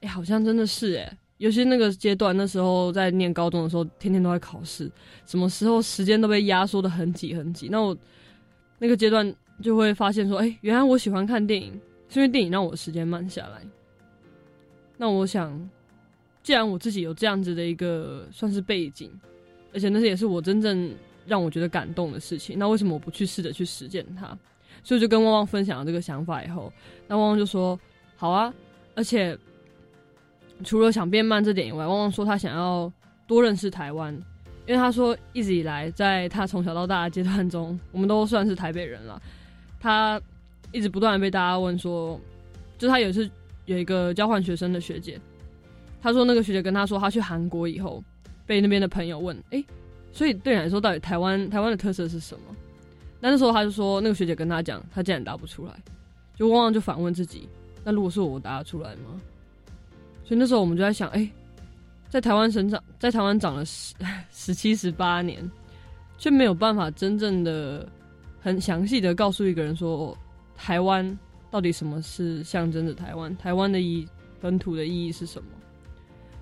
[0.01, 4.91] 哎，好像真的是哎，尤其那个阶段，那时候在念高中的时候，天天都在考试，
[5.27, 7.67] 什么时候时间都被压缩的很挤很挤。
[7.69, 7.95] 那我
[8.79, 11.71] 那个阶段就会发现说，哎，原来我喜欢看电影，
[12.09, 13.61] 是因为电影让我时间慢下来。
[14.97, 15.69] 那我想。
[16.43, 19.11] 既然我自己有这样子的一个算是背景，
[19.73, 24.27] 而且那是也是我真正让我觉得感动的事情，那为什么我不去试着去实践它？
[24.81, 26.71] 所以就跟旺旺分享了这个想法以后，
[27.05, 27.77] 那旺旺就说
[28.15, 28.53] ：“好啊！”
[28.95, 29.37] 而且
[30.63, 32.89] 除了想变慢这点以外，旺旺说他想要
[33.27, 34.17] 多认识台湾，
[34.67, 39.19] 因为他说一直以来在他从小到大的阶段中，我们都算是台北人了。
[39.79, 40.21] 他
[40.71, 42.19] 一直不断的被大家问说，
[42.77, 43.29] 就他有一次
[43.65, 45.19] 有一个交换学生的学姐。
[45.99, 48.03] 他说：“那个学姐跟他说，他去韩国以后，
[48.45, 49.63] 被那边的朋友问，哎，
[50.11, 52.55] 所以对你来说，到底台湾台湾的特色是什么？
[53.19, 55.73] 那那时候他就说，那个学姐跟他讲，他竟然答不出来，
[56.35, 57.49] 就汪汪就反问自己：
[57.83, 59.19] 那如果是我答得出来吗？
[60.23, 61.27] 所以那时候我们就在想，哎，
[62.09, 63.93] 在台湾生长，在台湾长了十
[64.31, 65.49] 十七十八年，
[66.17, 67.87] 却没有办法真正的
[68.39, 70.17] 很详细的告诉一个人说，
[70.55, 71.17] 台湾
[71.51, 74.07] 到底什么是象征着台湾，台湾的意
[74.39, 75.49] 本土的意义是什么？”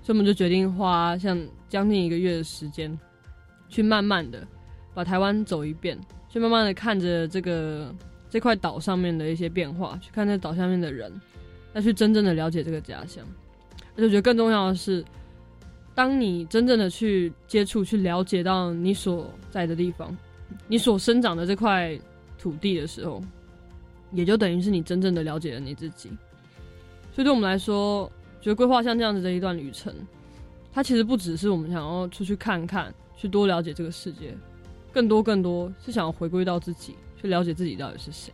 [0.02, 1.36] 所以我们就决定花像
[1.68, 2.96] 将近一个月的时间，
[3.68, 4.46] 去慢慢的
[4.94, 5.98] 把台湾走一遍，
[6.28, 7.92] 去慢慢的看着这个
[8.30, 11.12] 这块岛上面的一些变化，去看这岛下面的人，
[11.74, 13.26] 再去真正的了解这个家乡。
[13.94, 15.04] 而且我觉得更重要的是，
[15.96, 20.14] 当你真正的去接触、去了解到你所在的地方，
[20.68, 21.98] 你所生长的这块
[22.38, 23.20] 土地的时候，
[24.12, 26.10] 也就等于是你真正的了解了你自己。
[27.14, 29.90] 所以对我们来说，觉得规划像这样子的一段旅程，
[30.70, 34.36] 它其实不只是我们想要出去看看，去多了解这个世界，
[34.92, 38.30] 更多更多是想要回归到自己，去了解自己到底是谁。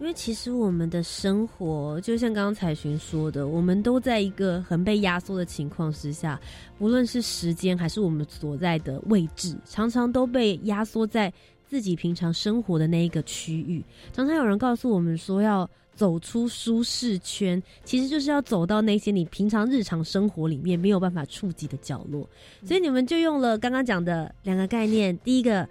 [0.00, 6.40] 因为其实我们的生活，就像刚刚彩寻说的，我们都在一个很被压缩的情况之下，
[6.78, 11.32] 无论是时间还是我们所在的位置，常常都被压缩在
[11.66, 13.84] 自己平常生活的那一个区域。
[14.12, 15.68] 常常有人告诉我们说要。
[15.98, 22.24] 走出舒适圈，其实就是要走到那些你平常日常生活里面没有办法触及的角落。
[22.64, 25.68] 所以你们就用了刚刚讲的两个概念：第一个，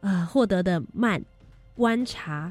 [0.00, 1.22] 呃，获得的慢
[1.74, 2.50] 观察，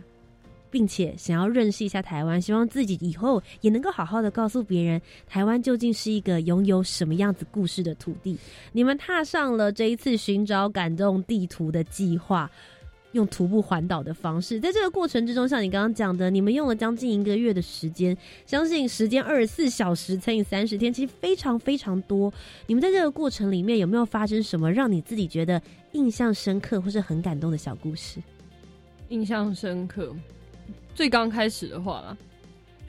[0.69, 8.37] 并且想要认识一下台湾，希望自己以后也能够好好的告诉别人，台湾究竟是一个拥有什么样子故事的土地。
[8.71, 12.49] 你们踏上了这一次寻找感动地图的计划。
[13.13, 22.31] 用徒步环岛的方式，在这个过程之中，像你刚刚讲的，你们用了将近一个月的时间，相信时间二十四小时乘以三十天，其实非常非常多。
[22.67, 25.59] 你们在这个过程里面有没有发生什么让你自己觉得
[25.93, 28.19] 印象深刻或是很感动的小故事？
[29.07, 30.13] 印象深刻，
[30.97, 32.17] 最刚开始的话啦，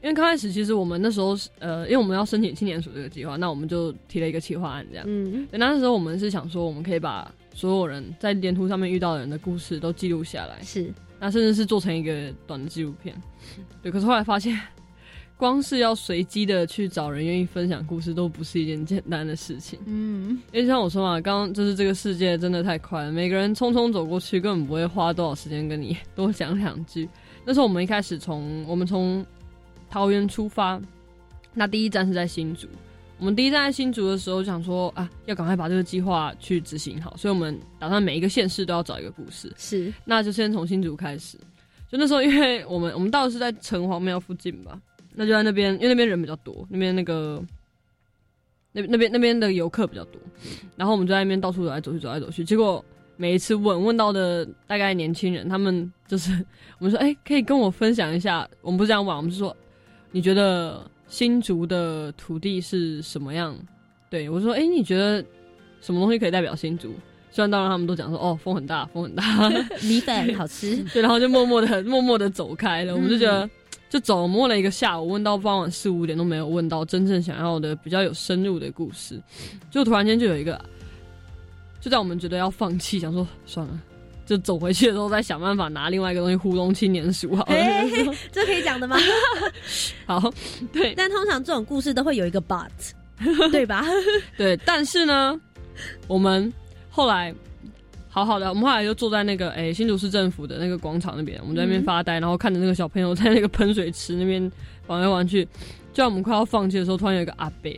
[0.02, 5.04] 因为刚开始其实我们那时候是呃，因为我们要申请青年署这个计划，那我们就提了一个企划案，这样。
[5.06, 10.90] 嗯，那时候我们是想说，我们可以把所有人在连图上面遇到的人的故事都记录下来，是，
[11.20, 13.14] 那甚至是做成一个短的纪录片，
[13.82, 13.92] 对。
[13.92, 14.58] 可是后来发现，
[15.36, 19.78] 光是要随机的去找人愿意分享故事，都不是一件简单的事情。
[19.84, 27.06] 嗯，因为像我说嘛，刚刚就是这个世界真的太快了，每个人匆匆走过去，根本不会花多少时间跟你多讲两句。
[27.48, 29.24] 那时候我们一开始从我们从
[29.88, 30.78] 桃园出发，
[31.54, 32.68] 那第一站是在新竹。
[33.18, 39.50] 我们第一站在新竹的时候，想说啊，要赶快把这个计划去执行好，所以我们打算每一个县市都要找一个故事。
[39.56, 41.38] 是，那就先从新竹开始。
[41.90, 44.78] 就那时候，因为我们我们到的是在城隍庙附近吧，
[45.14, 47.42] 那就在那边，因为那边人比较多，那边那个
[48.72, 50.20] 那那边那边的游客比较多，
[50.76, 52.44] 然后我们就在那边到处走来走去，走来走去。
[52.44, 52.84] 结果
[53.18, 56.32] 每一次问问到的大概年轻人，他们就是
[56.80, 58.48] 我们说，哎，可以跟我分享一下。
[58.62, 59.54] 我们不是这样玩，我们是说，
[60.10, 60.90] 你觉得？
[61.10, 63.56] 新竹的土地是什么样？
[64.10, 65.24] 对我说：“哎，你觉得
[65.80, 66.92] 什么东西可以代表新竹？”
[67.32, 69.24] 虽然当然他们都讲说：“哦，风很大，风很大，
[69.88, 70.76] 米粉好吃。
[70.92, 72.94] ”对，然后就默默的、默默的走开了。
[72.94, 73.48] 我们就觉得
[73.88, 79.18] 就走摸了一个下午，问到傍晚四五点都没有问到真正想要的比较有深入的故事，
[79.70, 80.62] 就突然间就有一个，
[81.80, 83.80] 就在我们觉得要放弃， 想说算了，
[84.26, 87.54] 就走回去的时候再想办法拿另外一个东西糊弄青年鼠好了。
[88.32, 88.96] 这可以讲的吗？
[90.06, 90.32] 好，
[90.72, 92.68] 对，但通常这种故事都会有一个 but，
[93.50, 93.84] 对吧？
[94.36, 95.38] 对，但是呢，
[96.06, 96.52] 我们
[96.90, 97.34] 后来。
[98.10, 104.50] 好好的，我们后来就坐在那个诶新竹市政府的那个广场那边，我们在那边发呆，然后看着那个小朋友在那个喷水池那边
[104.88, 105.44] 玩来玩去。
[105.92, 107.70] 就在我们快要放弃的时候，突然有一个阿伯，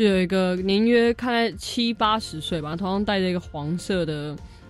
[0.00, 4.28] 就有一个年约看在七八十岁吧，头上戴着一个黄色的，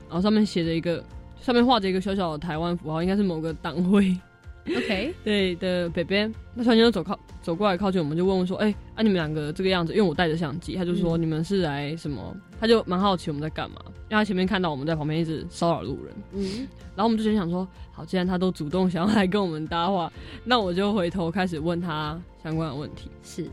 [0.09, 1.05] 然后上面写着一个，
[1.41, 4.13] 上面画着一个小小的台湾符号，应该是某个党徽。
[4.67, 12.37] OK， 对的，北边，那突然间就走靠走过来靠近，我们就问问说，哎，啊你们两个这个样子，因为我带着相机，他就说你们是来什么？
[12.59, 16.67] 他就蛮好奇我们在干嘛，因为他前面看到我们在旁边一直骚扰路人，嗯，
[16.97, 20.13] 然后我们就先想说，好，既然他都主动想要来跟我们搭话，
[20.43, 23.09] 那我就回头开始问他相关的问题。
[23.23, 23.47] 是，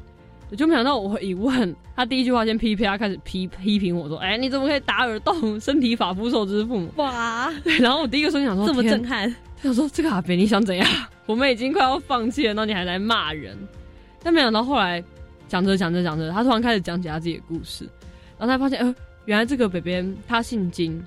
[0.55, 5.59] 就没想到我一问，他第一句话先批评他开始批批评我说，哎，你怎么可以打耳洞？
[5.59, 6.89] 身体发肤受之父母。
[6.95, 10.87] 哇，对，然后我第一个瞬间想说，这么震撼，想说这个阿北你想怎样？
[11.25, 13.57] 我们已经快要放弃了，那你还来骂人？
[14.23, 15.03] 但没想到后来
[15.49, 17.83] 讲着讲着讲着，他突然开始讲起他自己的故事。
[18.37, 18.95] 然后他发现，呃，
[19.25, 21.03] 原来这个北边他姓金，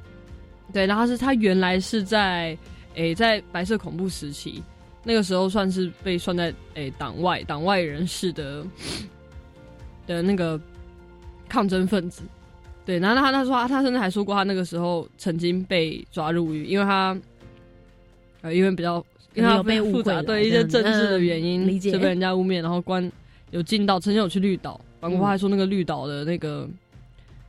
[0.72, 2.56] 对，然后是他原来是在，
[2.94, 4.62] 诶，在白色恐怖时期，
[5.04, 8.64] 那个时候算是被算在诶党外党外人士的
[10.14, 10.60] 的那个
[11.48, 12.22] 抗争分子，
[12.84, 17.16] 对，然后他他说他甚至还说过，他那个时候曾经被抓入狱，因为他，
[18.42, 19.04] 呃，因为比较
[19.34, 23.10] 因为他被复杂对一些政治的原因，就被人家污蔑，然后关
[23.50, 26.68] 有进到曾经有去绿岛，包括还说那个绿岛的那个。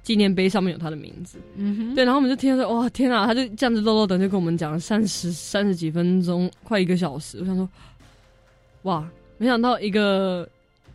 [0.03, 7.37] 纪念碑上面有他的名字，嗯哼，对，然后我们就听说，哇，天啊，他就这样子漏漏等，就跟我们讲了三十三十几分钟，快一个小时。
[7.39, 7.69] 我想说，
[8.81, 9.07] 哇，
[9.37, 10.49] 没想到一个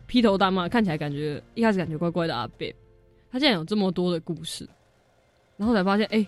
[0.07, 2.73] 披头大骂，看起来感觉一开始感觉怪怪的阿贝，
[3.31, 4.67] 他竟然有这么多的故事，
[5.57, 6.25] 然后才发现，哎，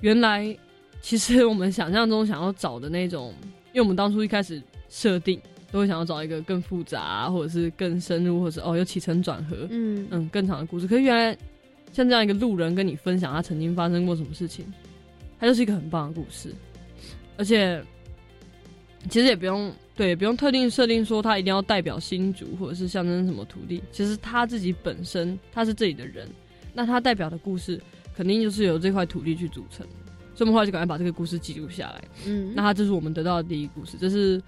[0.00, 0.56] 原来
[1.00, 3.34] 其实我们想象中想要找的那种，
[3.72, 5.40] 因为我们当初一开始设定。
[5.72, 10.86] 都会想要找一个更复杂，或者是更深入，或者是哦有起承转合，嗯嗯更长的故事。
[10.86, 11.34] 可是原来
[11.94, 14.70] 像这样一个路人跟你分享他曾经发生过什么事情，
[15.40, 16.54] 他就是一个很棒的故事。
[17.38, 17.82] 而且
[19.08, 19.72] 其实也不用
[20.02, 23.80] 对，不用特定设定说他一定要代表新竹或者是象征什么土地。
[23.92, 26.28] 其实他自己本身他是这里的人，
[26.74, 27.80] 那他代表的故事
[28.16, 29.86] 肯定就是由这块土地去组成。
[30.34, 32.02] 所以我们后来就赶快把这个故事记录下来。
[32.26, 34.42] 嗯，那他就是我们得到的第一故事，这是。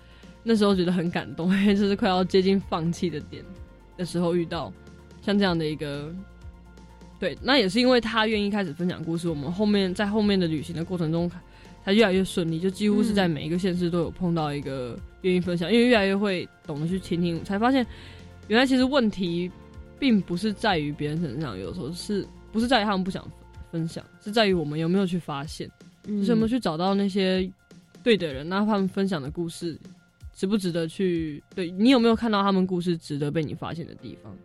[0.46, 3.42] 那时候觉得很感动，因为这是快要接近放弃的点
[3.96, 4.70] 的时候遇到
[5.22, 6.14] 像这样的一个，
[7.18, 11.30] 对，那也是因为他愿意开始分享故事，我们后面在后面的旅行的过程中，
[11.84, 17.86] 才越来越顺利，就几乎是在每一个县市都有碰到一个愿意分享，因为越来越会懂得去倾听，才发现
[18.48, 19.50] 原来其实问题
[19.98, 23.24] 并不是在于别人身上，有时候是不是在于他们不想
[23.70, 25.70] 分享，是在于我们有没有去发现，
[26.06, 27.50] 就是有没有去找到那些
[28.02, 29.78] 对的人，那他们分享的故事。
[30.36, 31.40] 值不值得去？
[31.54, 34.36] 对你有没有看到他们故事值得被你发现的地方？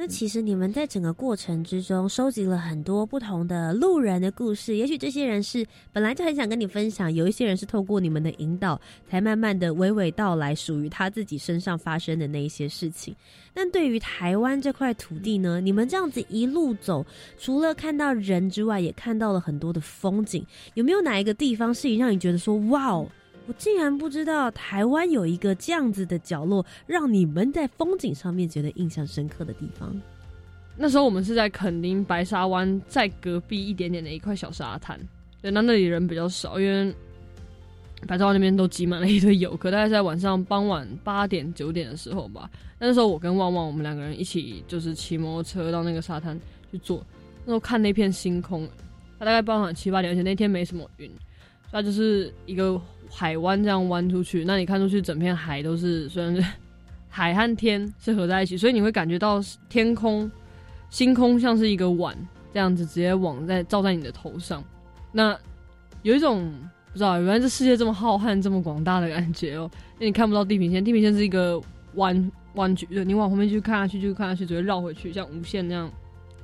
[0.00, 8.80] 那其实你们在整个过程之中收集了很多不同的路人的故事，也许这些人是本来就很想跟你分享，有一些人是透过你们的引导，
[9.10, 13.12] 才慢慢的娓娓道来属于他自己身上发生的那一些事情。
[13.52, 17.04] 但对于台湾这块土地呢，你们这样子一路走，
[17.36, 20.46] 除了看到人之外，也看到了很多的风景。
[20.74, 23.08] 有没有哪一个地方是让你觉得说，哇哦？
[23.48, 29.90] 我竟然不知道台湾有一个这样子的角落，让你们在风景上面觉得印象深刻的地方。
[30.76, 35.00] 那时候我们是在垦丁白沙湾在隔壁一点点的一块小沙滩，
[35.40, 36.94] 对，那那里人比较少，因为
[38.06, 39.70] 白沙湾那边都挤满了一堆游客。
[39.70, 46.38] 大概在晚上傍晚八点九点的时候吧，那时候我跟旺旺我们两个人一起就是骑摩托车到那个沙滩
[46.70, 47.02] 去坐，
[47.46, 48.68] 那时候看那片星空，
[49.18, 51.10] 它大概傍晚七八点，而且那天没什么云，
[51.72, 52.78] 它就是一个。
[53.10, 56.44] 海湾这样弯出去，那你看出去整片海都是，虽然是
[57.08, 60.30] 海和天是合在一起，所以你会感觉到天空、
[60.90, 62.16] 星空像是一个碗
[62.52, 64.62] 这样子直接往在照在你的头上。
[65.10, 65.36] 那
[66.02, 66.52] 有一种
[66.92, 69.70] 不知道，原来这世界这么浩瀚、这么广大的感觉哦。
[69.98, 71.60] 那你看不到地平线，地平线是一个
[71.94, 75.90] 弯弯曲，你往后面去看下去，就看下去，只会绕回去，像无限那样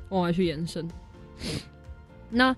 [0.09, 0.89] 往外去延伸。
[2.35, 2.55] 那。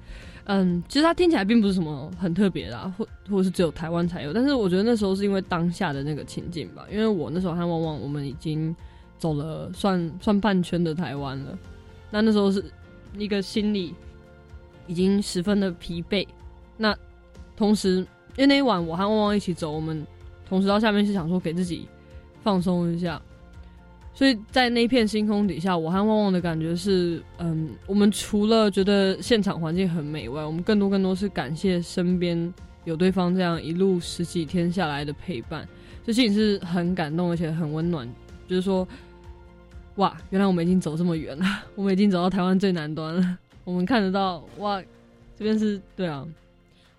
[0.49, 4.33] 嗯，其实它听起来并不是什么很特别的，或或是只有台湾才有。
[4.33, 8.73] 但是我觉得那时候是因为当下的那个情境吧，因为我那时候和旺旺我们已经
[9.19, 11.59] 走了算算半圈的台湾了。
[12.13, 12.65] 那那时候是
[13.19, 13.93] 一个心里
[14.87, 16.25] 已经十分的疲惫。
[16.77, 16.97] 那
[17.57, 18.07] 同时，因
[18.37, 20.07] 为那一晚我和旺旺一起走，我们
[20.49, 21.89] 同时到下面是想说给自己
[22.45, 23.21] 放松一下。
[24.17, 32.55] 所以在那片星空底下，我和旺旺的感觉是，嗯，我们除了觉得现场环境很美外，我们更多更多是感谢身边
[32.85, 35.69] 有对方这样一路十几天下来的陪伴，
[36.03, 38.09] 这心里是很感动而且很温暖。
[38.49, 38.89] 就是说，
[39.97, 41.45] 哇，原来我们已经走这么远了，
[41.75, 44.81] 我们已经走到台湾最南端了，我们看得到，哇，
[45.37, 46.27] 这边是对啊。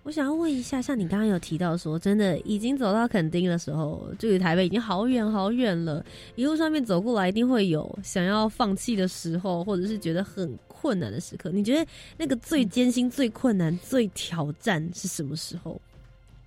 [0.08, 6.02] 我想要问一下，像你刚刚有提到说，真的已经走到垦丁的时候，距离台北已经好远好远了。
[6.34, 11.50] 一路上面走过来，一定会有想要放弃的时候，或者是觉得很困难的时刻。
[11.50, 11.86] 你觉得
[12.16, 15.78] 那个最艰辛、最困难、最挑战是什么时候？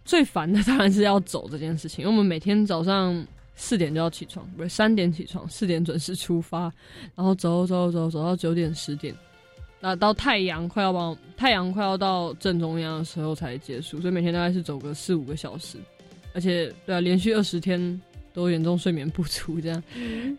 [0.05, 3.23] 最烦的当然是要走这件事情，因为我们每天早上
[3.55, 6.61] 四点就要起床，不是三点起床，四点准时出发，
[7.13, 9.15] 然后走走走走到九点十点。
[9.81, 15.77] 那到太阳快要往太阳快要到正中央的时候才结束，所以每天大概是走个四五个小时，
[16.33, 17.99] 而且对啊，连续二十天
[18.31, 19.83] 都严重睡眠不足，这样，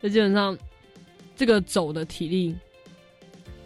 [0.00, 0.56] 那基本上
[1.36, 2.54] 这个走的体力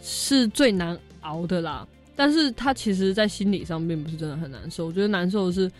[0.01, 1.87] 是最难熬的啦。
[2.18, 4.87] 但是他其实，在心理上并不是真的很难受。
[4.87, 5.70] 我觉得难受的是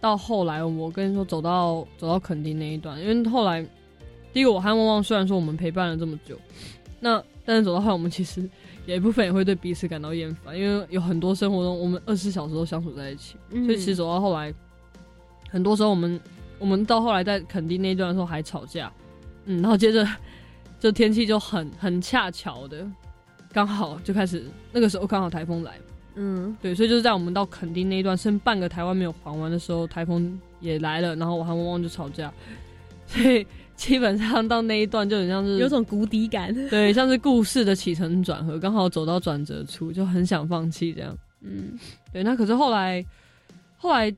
[0.00, 3.60] 到后来，我跟你说走到走到垦丁那一段，因为后来
[4.32, 6.38] 第一个我和旺旺虽然说我们陪伴了这么久，
[7.00, 8.48] 那但是走到后来，我们其实。
[8.86, 14.52] 有一部分也会对彼此感到厌烦，因为有很多生活中我们二十四小时都相处在一起，所以其实走到后来，
[15.48, 16.18] 很多时候我们
[16.58, 18.90] 我们到后来在垦丁那一段的时候还吵架，
[19.44, 20.04] 嗯，然后接着
[20.80, 22.84] 就天气就很很恰巧的，
[23.52, 25.78] 刚好就开始那个时候刚好台风来，
[26.16, 32.32] 嗯，对，所以就是在我们到垦丁那一段剩半个台湾没有还完的时候，台风也来了，然后我和汪汪就吵架，
[33.06, 33.46] 所以。
[33.80, 41.16] 基本上到那一段就很像是有种谷底感， 对，像是故事的起承转合，刚好走到转折处，就很想放弃这样。
[41.40, 41.78] 嗯，
[42.12, 42.22] 对。
[42.22, 43.02] 那可是后来，
[43.78, 44.14] 后来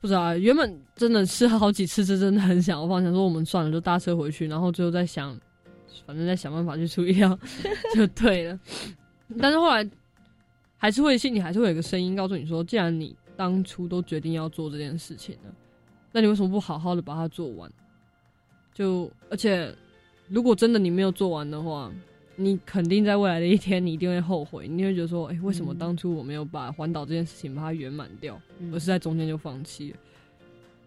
[0.00, 5.36] 不知道，原本真的是好几次，是真的很想要放，想说我们算了，就搭车回去，然后最后再想，
[6.06, 7.36] 反正再想办法去处理掉
[7.92, 8.56] 就对了。
[9.40, 9.84] 但是后来
[10.76, 15.52] 还是会心里还是会有一个声音告诉你说，既然你当初都决定要做这件事情了，
[16.12, 17.68] 那你为什么不好好的把它做完？
[18.74, 19.72] 就而且，
[20.28, 21.90] 如果真的你没有做完的话，
[22.34, 28.36] 你肯定在未来的一天，你一定会后悔，你会觉得说，哎，为什么当初我没有把环岛这件事情把它圆满掉，
[28.72, 29.98] 而是在中间就放弃了？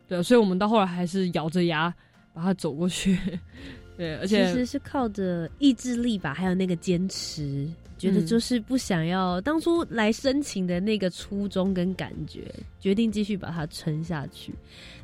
[0.10, 1.94] 对啊，所以我们到后来还是咬着牙
[2.34, 3.18] 把它走过去。
[3.98, 7.68] 对，而且其实是靠着意志力吧，还有那个坚持。
[7.98, 14.54] 觉得就是不想要当初来申请的那个初衷跟感觉，决定继续把它撑下去。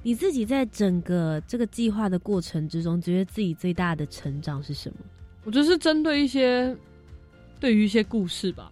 [0.04, 4.98] 你自己在整个这个计划的过程之中，觉得自己最大的成长是什么？
[5.44, 6.76] 我觉得是针对一些
[7.60, 8.72] 对于一些故事吧，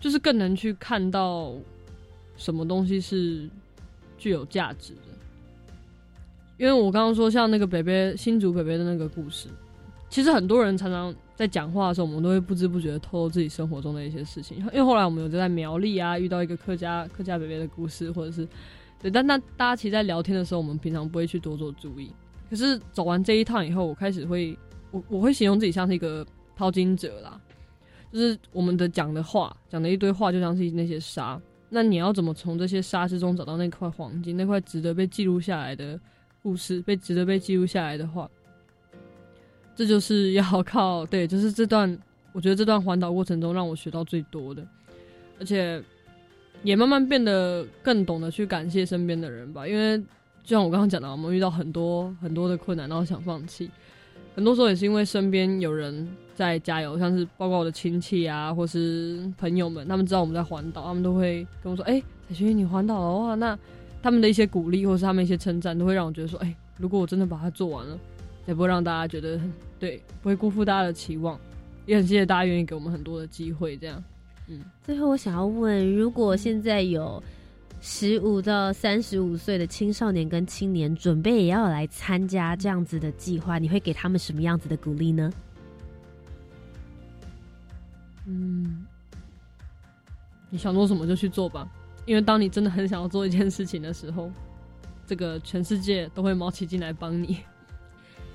[0.00, 1.54] 就是更能去看到
[2.36, 3.48] 什么东西是
[4.16, 5.00] 具有价值的。
[6.58, 9.48] 因为我刚刚说像那个北北新竹北北的那个故事，
[10.16, 11.14] 其实很多人常常。
[11.34, 14.56] 在讲话的时候，我们都会不知不觉的透露自己生活中的一些事情。
[14.56, 18.48] 因为后来我们有在苗栗啊遇到一个客家客家北北的故事，或者是
[18.98, 22.10] 对，但那大家其实，在聊天的时候，我们平常不会去多做注意。
[22.48, 24.58] 可是走完这一趟以后，我开始会，
[24.92, 27.38] 我我会形容自己像是一个淘金者啦，
[28.10, 31.38] 就是我们的讲的话，讲的一堆话，就像是那些沙。
[31.68, 36.00] 那你要怎么从这些沙之中找到那块黄金，那块值得被记录下来的
[36.42, 38.26] 故事，被值得被记录下来的话？
[39.76, 41.96] 这就是要靠 对，就是这段，
[42.32, 44.66] 我觉得这段环岛过程中让我学到最多的，
[45.38, 45.80] 而且
[46.62, 49.68] 也慢慢变得更懂得去感谢身边的人吧。
[49.68, 49.98] 因为
[50.42, 53.70] 就像我刚刚讲的，我们遇到很多很多的困难，然后想放弃，
[54.34, 63.58] 很多时候也是因为身边有人在加油，像是包括我的亲戚啊，或是朋友们，他们知道我们在环岛，他们都会跟我说：“哎，彩萱，你环岛的话，那
[64.02, 67.98] 他们的一些鼓励，或是他们一些称赞，都会让我觉得说：哎，如果我真的把它做完了。”
[68.46, 69.40] 也不会让大家觉得
[69.78, 71.38] 对，不会辜负大家的期望，
[71.84, 73.76] 也很谢谢大家愿意给我们很多的机会。
[73.76, 74.02] 这样，
[74.48, 74.60] 嗯。
[74.84, 77.22] 最后，我想要问，如果现在有
[77.80, 85.30] 十五到三十五岁的青少年跟青年准备也要来参加这样子的计划，你会给他们什么样子的鼓励呢？
[88.26, 88.86] 嗯，
[90.50, 91.68] 你想做什么就去做吧，
[92.06, 94.30] 因为当你真的很想要做一件事情的时候，
[95.06, 97.38] 这个全世界都会冒起劲来帮你。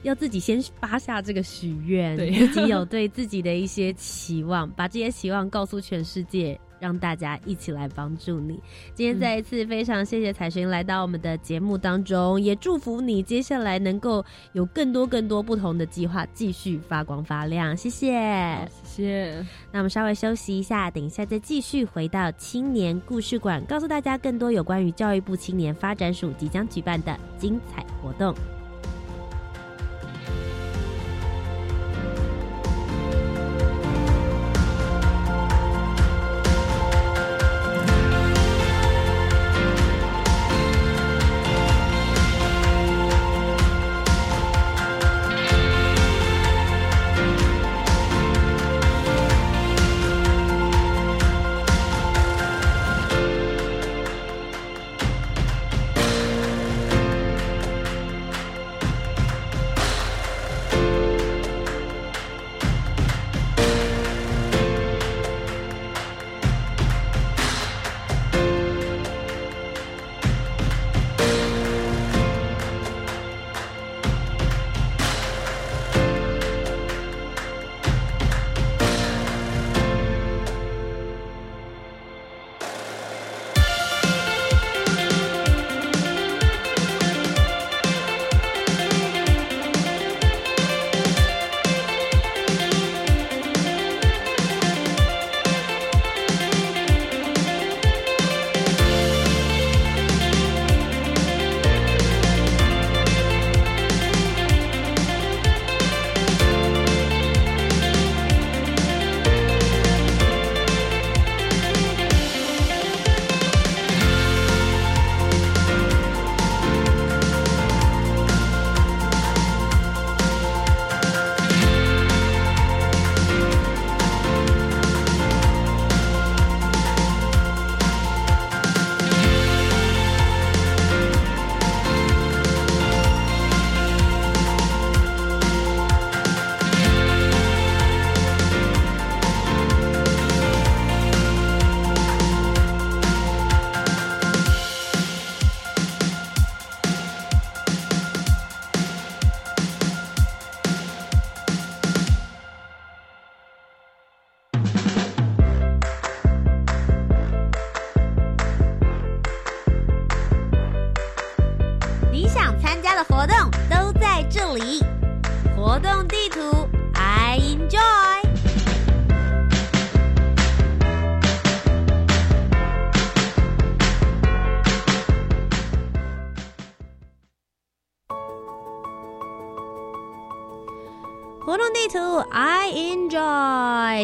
[0.04, 8.60] 要自己先发下这个许愿，对自己有对自己的一些期望， 把这些期望告诉全世界，让大家一起来帮助你。
[8.96, 17.78] 今天再一次非常谢谢彩寻来到我们的节目当中，也祝福你接下来能够有更多更多不同的计划，继续发光发亮。
[17.78, 19.46] 谢谢，谢谢。
[19.72, 28.34] 那我们稍微休息一下，等一下再继续回到青年故事馆，告诉大家更多有关于教育部青年发展署即将举办的精彩活动。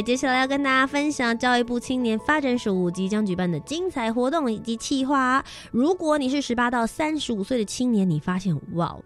[0.08, 5.44] 接下来要跟大家分享教育部青年发展署即将举办的精彩活动以及企划。
[5.70, 8.98] 如果你是十八到三十五岁的青年，你发现哇。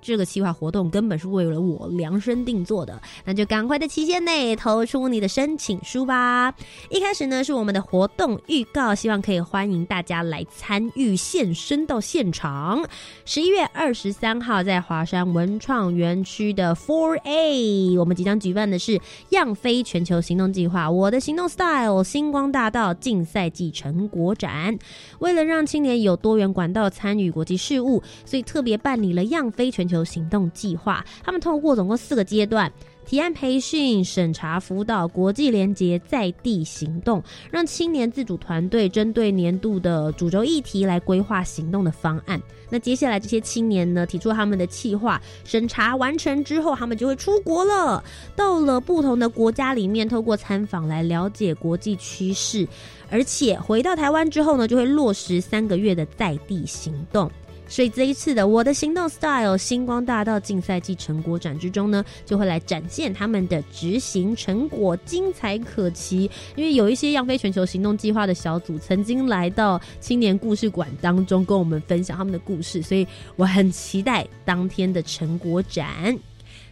[0.00, 6.54] 这个企划活动根本是为了我量身定做的，那就赶快在期限内投出你的申请书吧。
[6.88, 12.86] 一开始呢是我们的活动预告，希望可以欢迎大家来参与现身到现场。
[13.24, 24.78] 十一月二十三号在华山文创园区的 Four A，我们即将举办的是样飞全球行动计划，我的行动 Style 星光大道竞赛季成果展。
[25.18, 29.87] 为了让青年有多元管道参与国际事务，所以特别办理了样飞全。
[29.88, 32.70] 球行动计划，他们透过总共四个阶段：
[33.06, 42.40] 提案培训、审查辅导、国际联结、在地行动，让青年自主团队针对年度的主轴议题来规划行动的方案。
[42.70, 48.04] 那接下来这些青年呢，提出他们的计划，审查完成之后，他们就会出国了，
[48.36, 52.68] 到了不同的国家里面，透过参访来了解国际趋势，
[53.08, 57.30] 而且回到台湾之后呢，就会落实三个月的在地行动。
[57.68, 66.30] 所以这一次的我的行动 style 星光大道竞赛季成果展之中呢，就会来展现他们的执行成果，精彩可期。
[66.56, 73.06] 因为有一些样飞全球行动计划的小组曾经来到青年故事馆当中跟我们分享他们的故事，所以
[73.36, 76.18] 我很期待当天的成果展。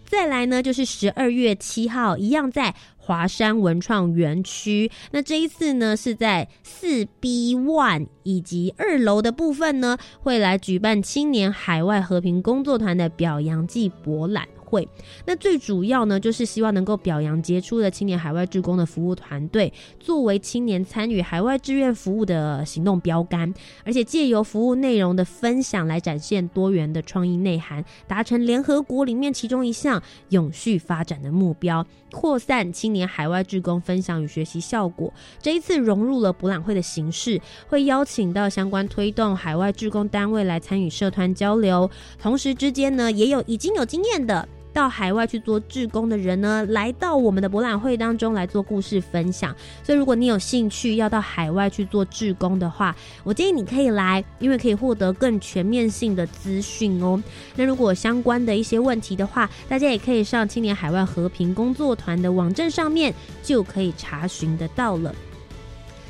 [0.05, 2.75] 再来呢，就是十二月七号，一样在。
[3.07, 14.49] 华山文创园区，那这一次呢是在四 B One 以及二楼的部分呢，会来举办青年海外和平工作团的表扬季博览。
[14.67, 14.87] 会。
[15.25, 23.55] 那最主要呢，就是希望能够表扬杰出的青年海外志工的服务团队，作为青年参与海外志愿服务的行动标杆，
[23.85, 35.13] 而且借由服务内容的分享来展现多元的创意内涵，达成联合国里面其中一项永续发展的目标，扩散青年海外志工分享与学习效果。
[35.41, 41.89] 这一次融入了博览会的形式，会邀请到相关推动海外志工单位来参与社团交流，
[42.19, 44.49] 同时之间呢，也有已经有经验的。
[44.77, 49.57] 到海外去做志工的人呢，来到我们的博览会当中来做故事分享。
[49.83, 57.19] 所以，如果你有兴趣要到海外去做志工的话，我建议你可以来，因为可以获得更全面性的资讯哦。
[57.55, 65.15] 那如果相关的一些问题的话，大家也可以上青年海外和平工作团的网站上面就可以查询得到了。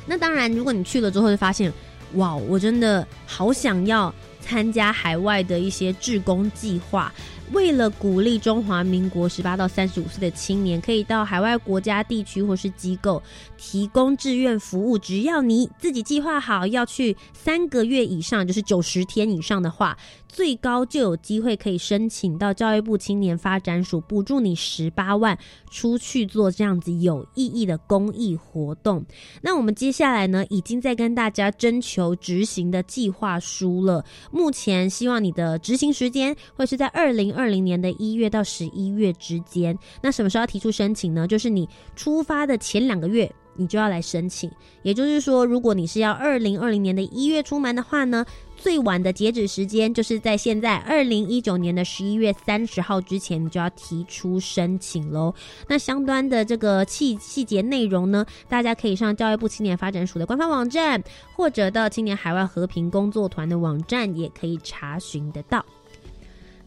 [0.05, 1.71] 那当然，如果你去了之后就发现，
[2.15, 7.13] 哇，我真的好想要参加海外的一些志工计划。
[7.53, 13.23] 为了鼓励中华民国十八到三十五岁的青年可以到海外国家、地区或是机构
[13.55, 25.37] 提供志愿服务，只要你自己计划好要去三个月以上，就是九十天以上的话，最高就有机会可以申请到教育部青年发展署补助你十八万，
[25.71, 29.05] 出去做这样子有意义的公益活动。
[29.41, 34.03] 那我们接下来呢，已经在跟大家征求执行的计划书了。
[34.31, 37.36] 目前希望你的执行时间会是在二零。
[37.37, 41.27] 二零年的一月到十一月之间，那什么时候要提出申请呢？
[41.27, 44.51] 就是你出发的前两个月，你就要来申请。
[44.81, 48.25] 也就是说，如果你是要二零二零年的一月出门的话呢，
[48.55, 55.33] 最晚的截止时间就是在现在二零一九年的十一月三十号之前，你就要提出申请喽。
[55.67, 61.03] 那相关的这个细细节内容呢，大家可以上教育部青年发展署的官方网站，
[61.35, 65.63] 或者到青年海外和平工作团的网站，也可以查询得到。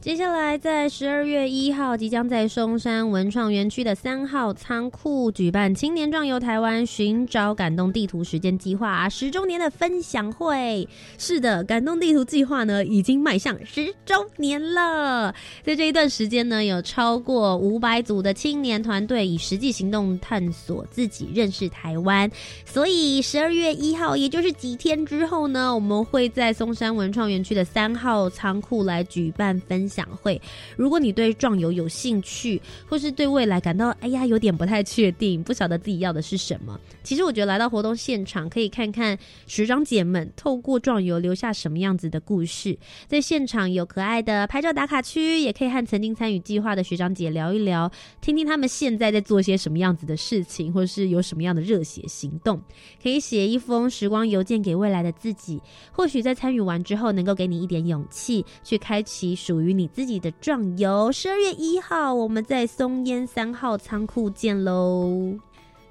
[0.01, 10.89] 接下来，在十二月一号，即将在松山文创园区的三号仓库举办“青年壮游台湾，寻找感动地图”时间计划十周年的分享会。
[11.19, 15.35] 是的，感动地图计划呢，已经迈向十周年了。
[15.63, 22.31] 在这一段时间呢，有超过五百组的青年团队以实际行动探索自己认识台湾。
[22.65, 29.90] 所以，十二月一号，也就是几天之后呢，我们会在松山文创园区的三号仓库来举办分。
[29.91, 30.41] 享会，
[30.77, 39.19] 如果你对壮游有兴趣，或是对未来感到哎呀有点不太确定，不晓得自己要的是什么，其实我觉得来到活动现场，可以看看
[39.49, 42.79] 学长姐们透过壮游留下什么样子的故事。
[43.09, 52.61] 在现场有可爱的拍照打卡区，也可以和曾经参与计划的学长姐聊一聊，听听他们现在在做些什么样子的事情，或是有什么样的热血行动。
[53.03, 55.61] 可以写一封时光邮件给未来的自己，
[55.91, 59.80] 或许在参与完之后，能够给你一点勇气，去开启属于。
[59.81, 65.39] 你自己的壮游，十二月一号，我们在松烟三号仓库见喽。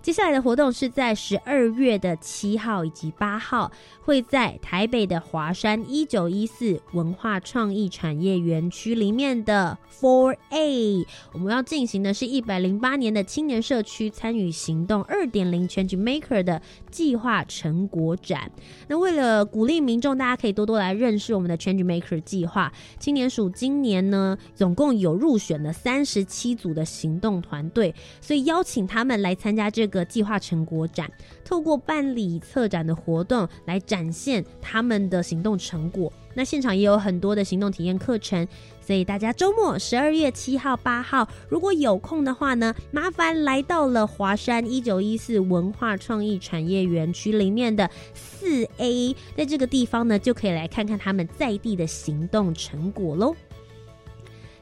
[0.02, 3.70] 接下来的活动是在十二月的七号以及八号，
[4.02, 18.50] 会在台北的华山一九一四文化创意产业园区里面的 Four A，我们要进行的是一百零八年的青年社区参与行动二点零 Change Maker 的计划成果展。
[18.88, 22.72] 那为了鼓励民众，大家可以多多来认识我们的 Change Maker 计划。
[23.00, 29.89] 青年署今年呢，总共有入选了三十七组的行动团队，所以邀请他们来参加这。
[29.90, 31.12] 个计划成果展，
[31.44, 36.12] 透过办理策展的活动来展现他们的行动成果。
[36.36, 38.48] 那现场也有很多的行动体验课程，
[38.80, 53.36] 所以大家周末十二月七号、八号如果有空的话呢，麻烦来到了华山一九一四文化创意产业园区里面的四 A，在这个地方呢，就可以来看看他们在地的行动成果喽。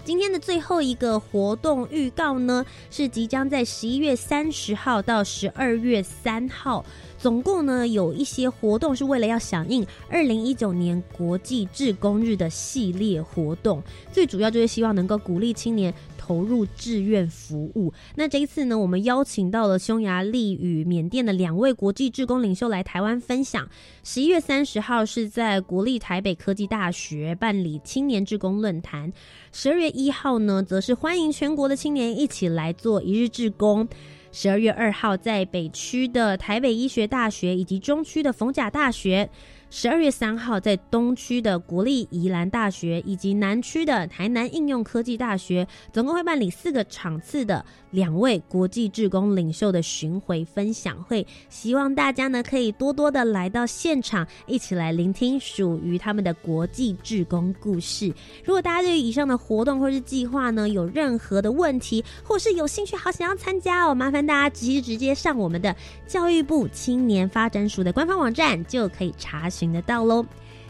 [0.08, 6.86] 今天的最后一个活动预告呢，是即将在十一月三十号到十二月三号，
[7.18, 15.94] 总共呢有一些活动是为了要响应二零一九年国际志工日的系列活动，最主要就是希望能够鼓励青年。
[16.18, 17.94] 投入志愿服务。
[18.16, 23.66] 那这一次呢，我们邀请到了匈牙利与缅甸的两位国际志工领袖来台湾分享。
[24.04, 29.14] 十一月三十号是在国立台北科技大学办理青年志工论坛，
[29.54, 33.88] 十二月一号呢，则是欢迎全国的青年一起来做一日志工。
[34.32, 39.28] 十二月二号在北区的台北医学大学以及中区的逢甲大学。
[39.70, 51.28] 十二月三号，在东区的国立宜兰大学以及南区的台南应用科技大学，总共会办理四个场次的两位国际志工领袖的巡回分享会。
[51.50, 58.08] 希望大家呢可以多多的来到现场，一起来聆听属于他们的国际志工故事。
[58.46, 65.76] 如果大家对于以上的活动或是计划呢有任何的问题，或是有兴趣好想要参加哦，麻烦大家直接直接上我们的
[66.08, 69.50] 教育部青年发展署的官方网站就可以查。
[69.58, 70.24] 寻得到喽！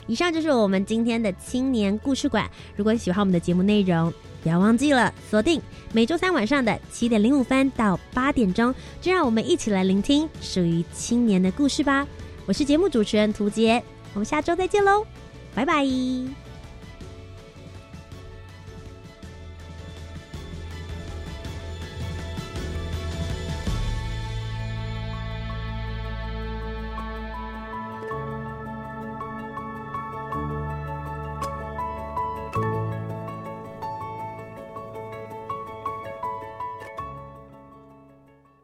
[0.06, 2.50] 以上就是我们今天的青年故事馆。
[2.78, 5.62] 如果你喜欢我们的节目内容，不要忘记了锁定
[5.92, 12.08] 每周三晚上的七点零五分到八点钟，就让我们一起来聆听属于青年的故事吧。
[12.46, 13.84] 我是节目主持人涂杰，
[14.14, 15.06] 我们下周再见喽，
[15.54, 16.47] 拜拜。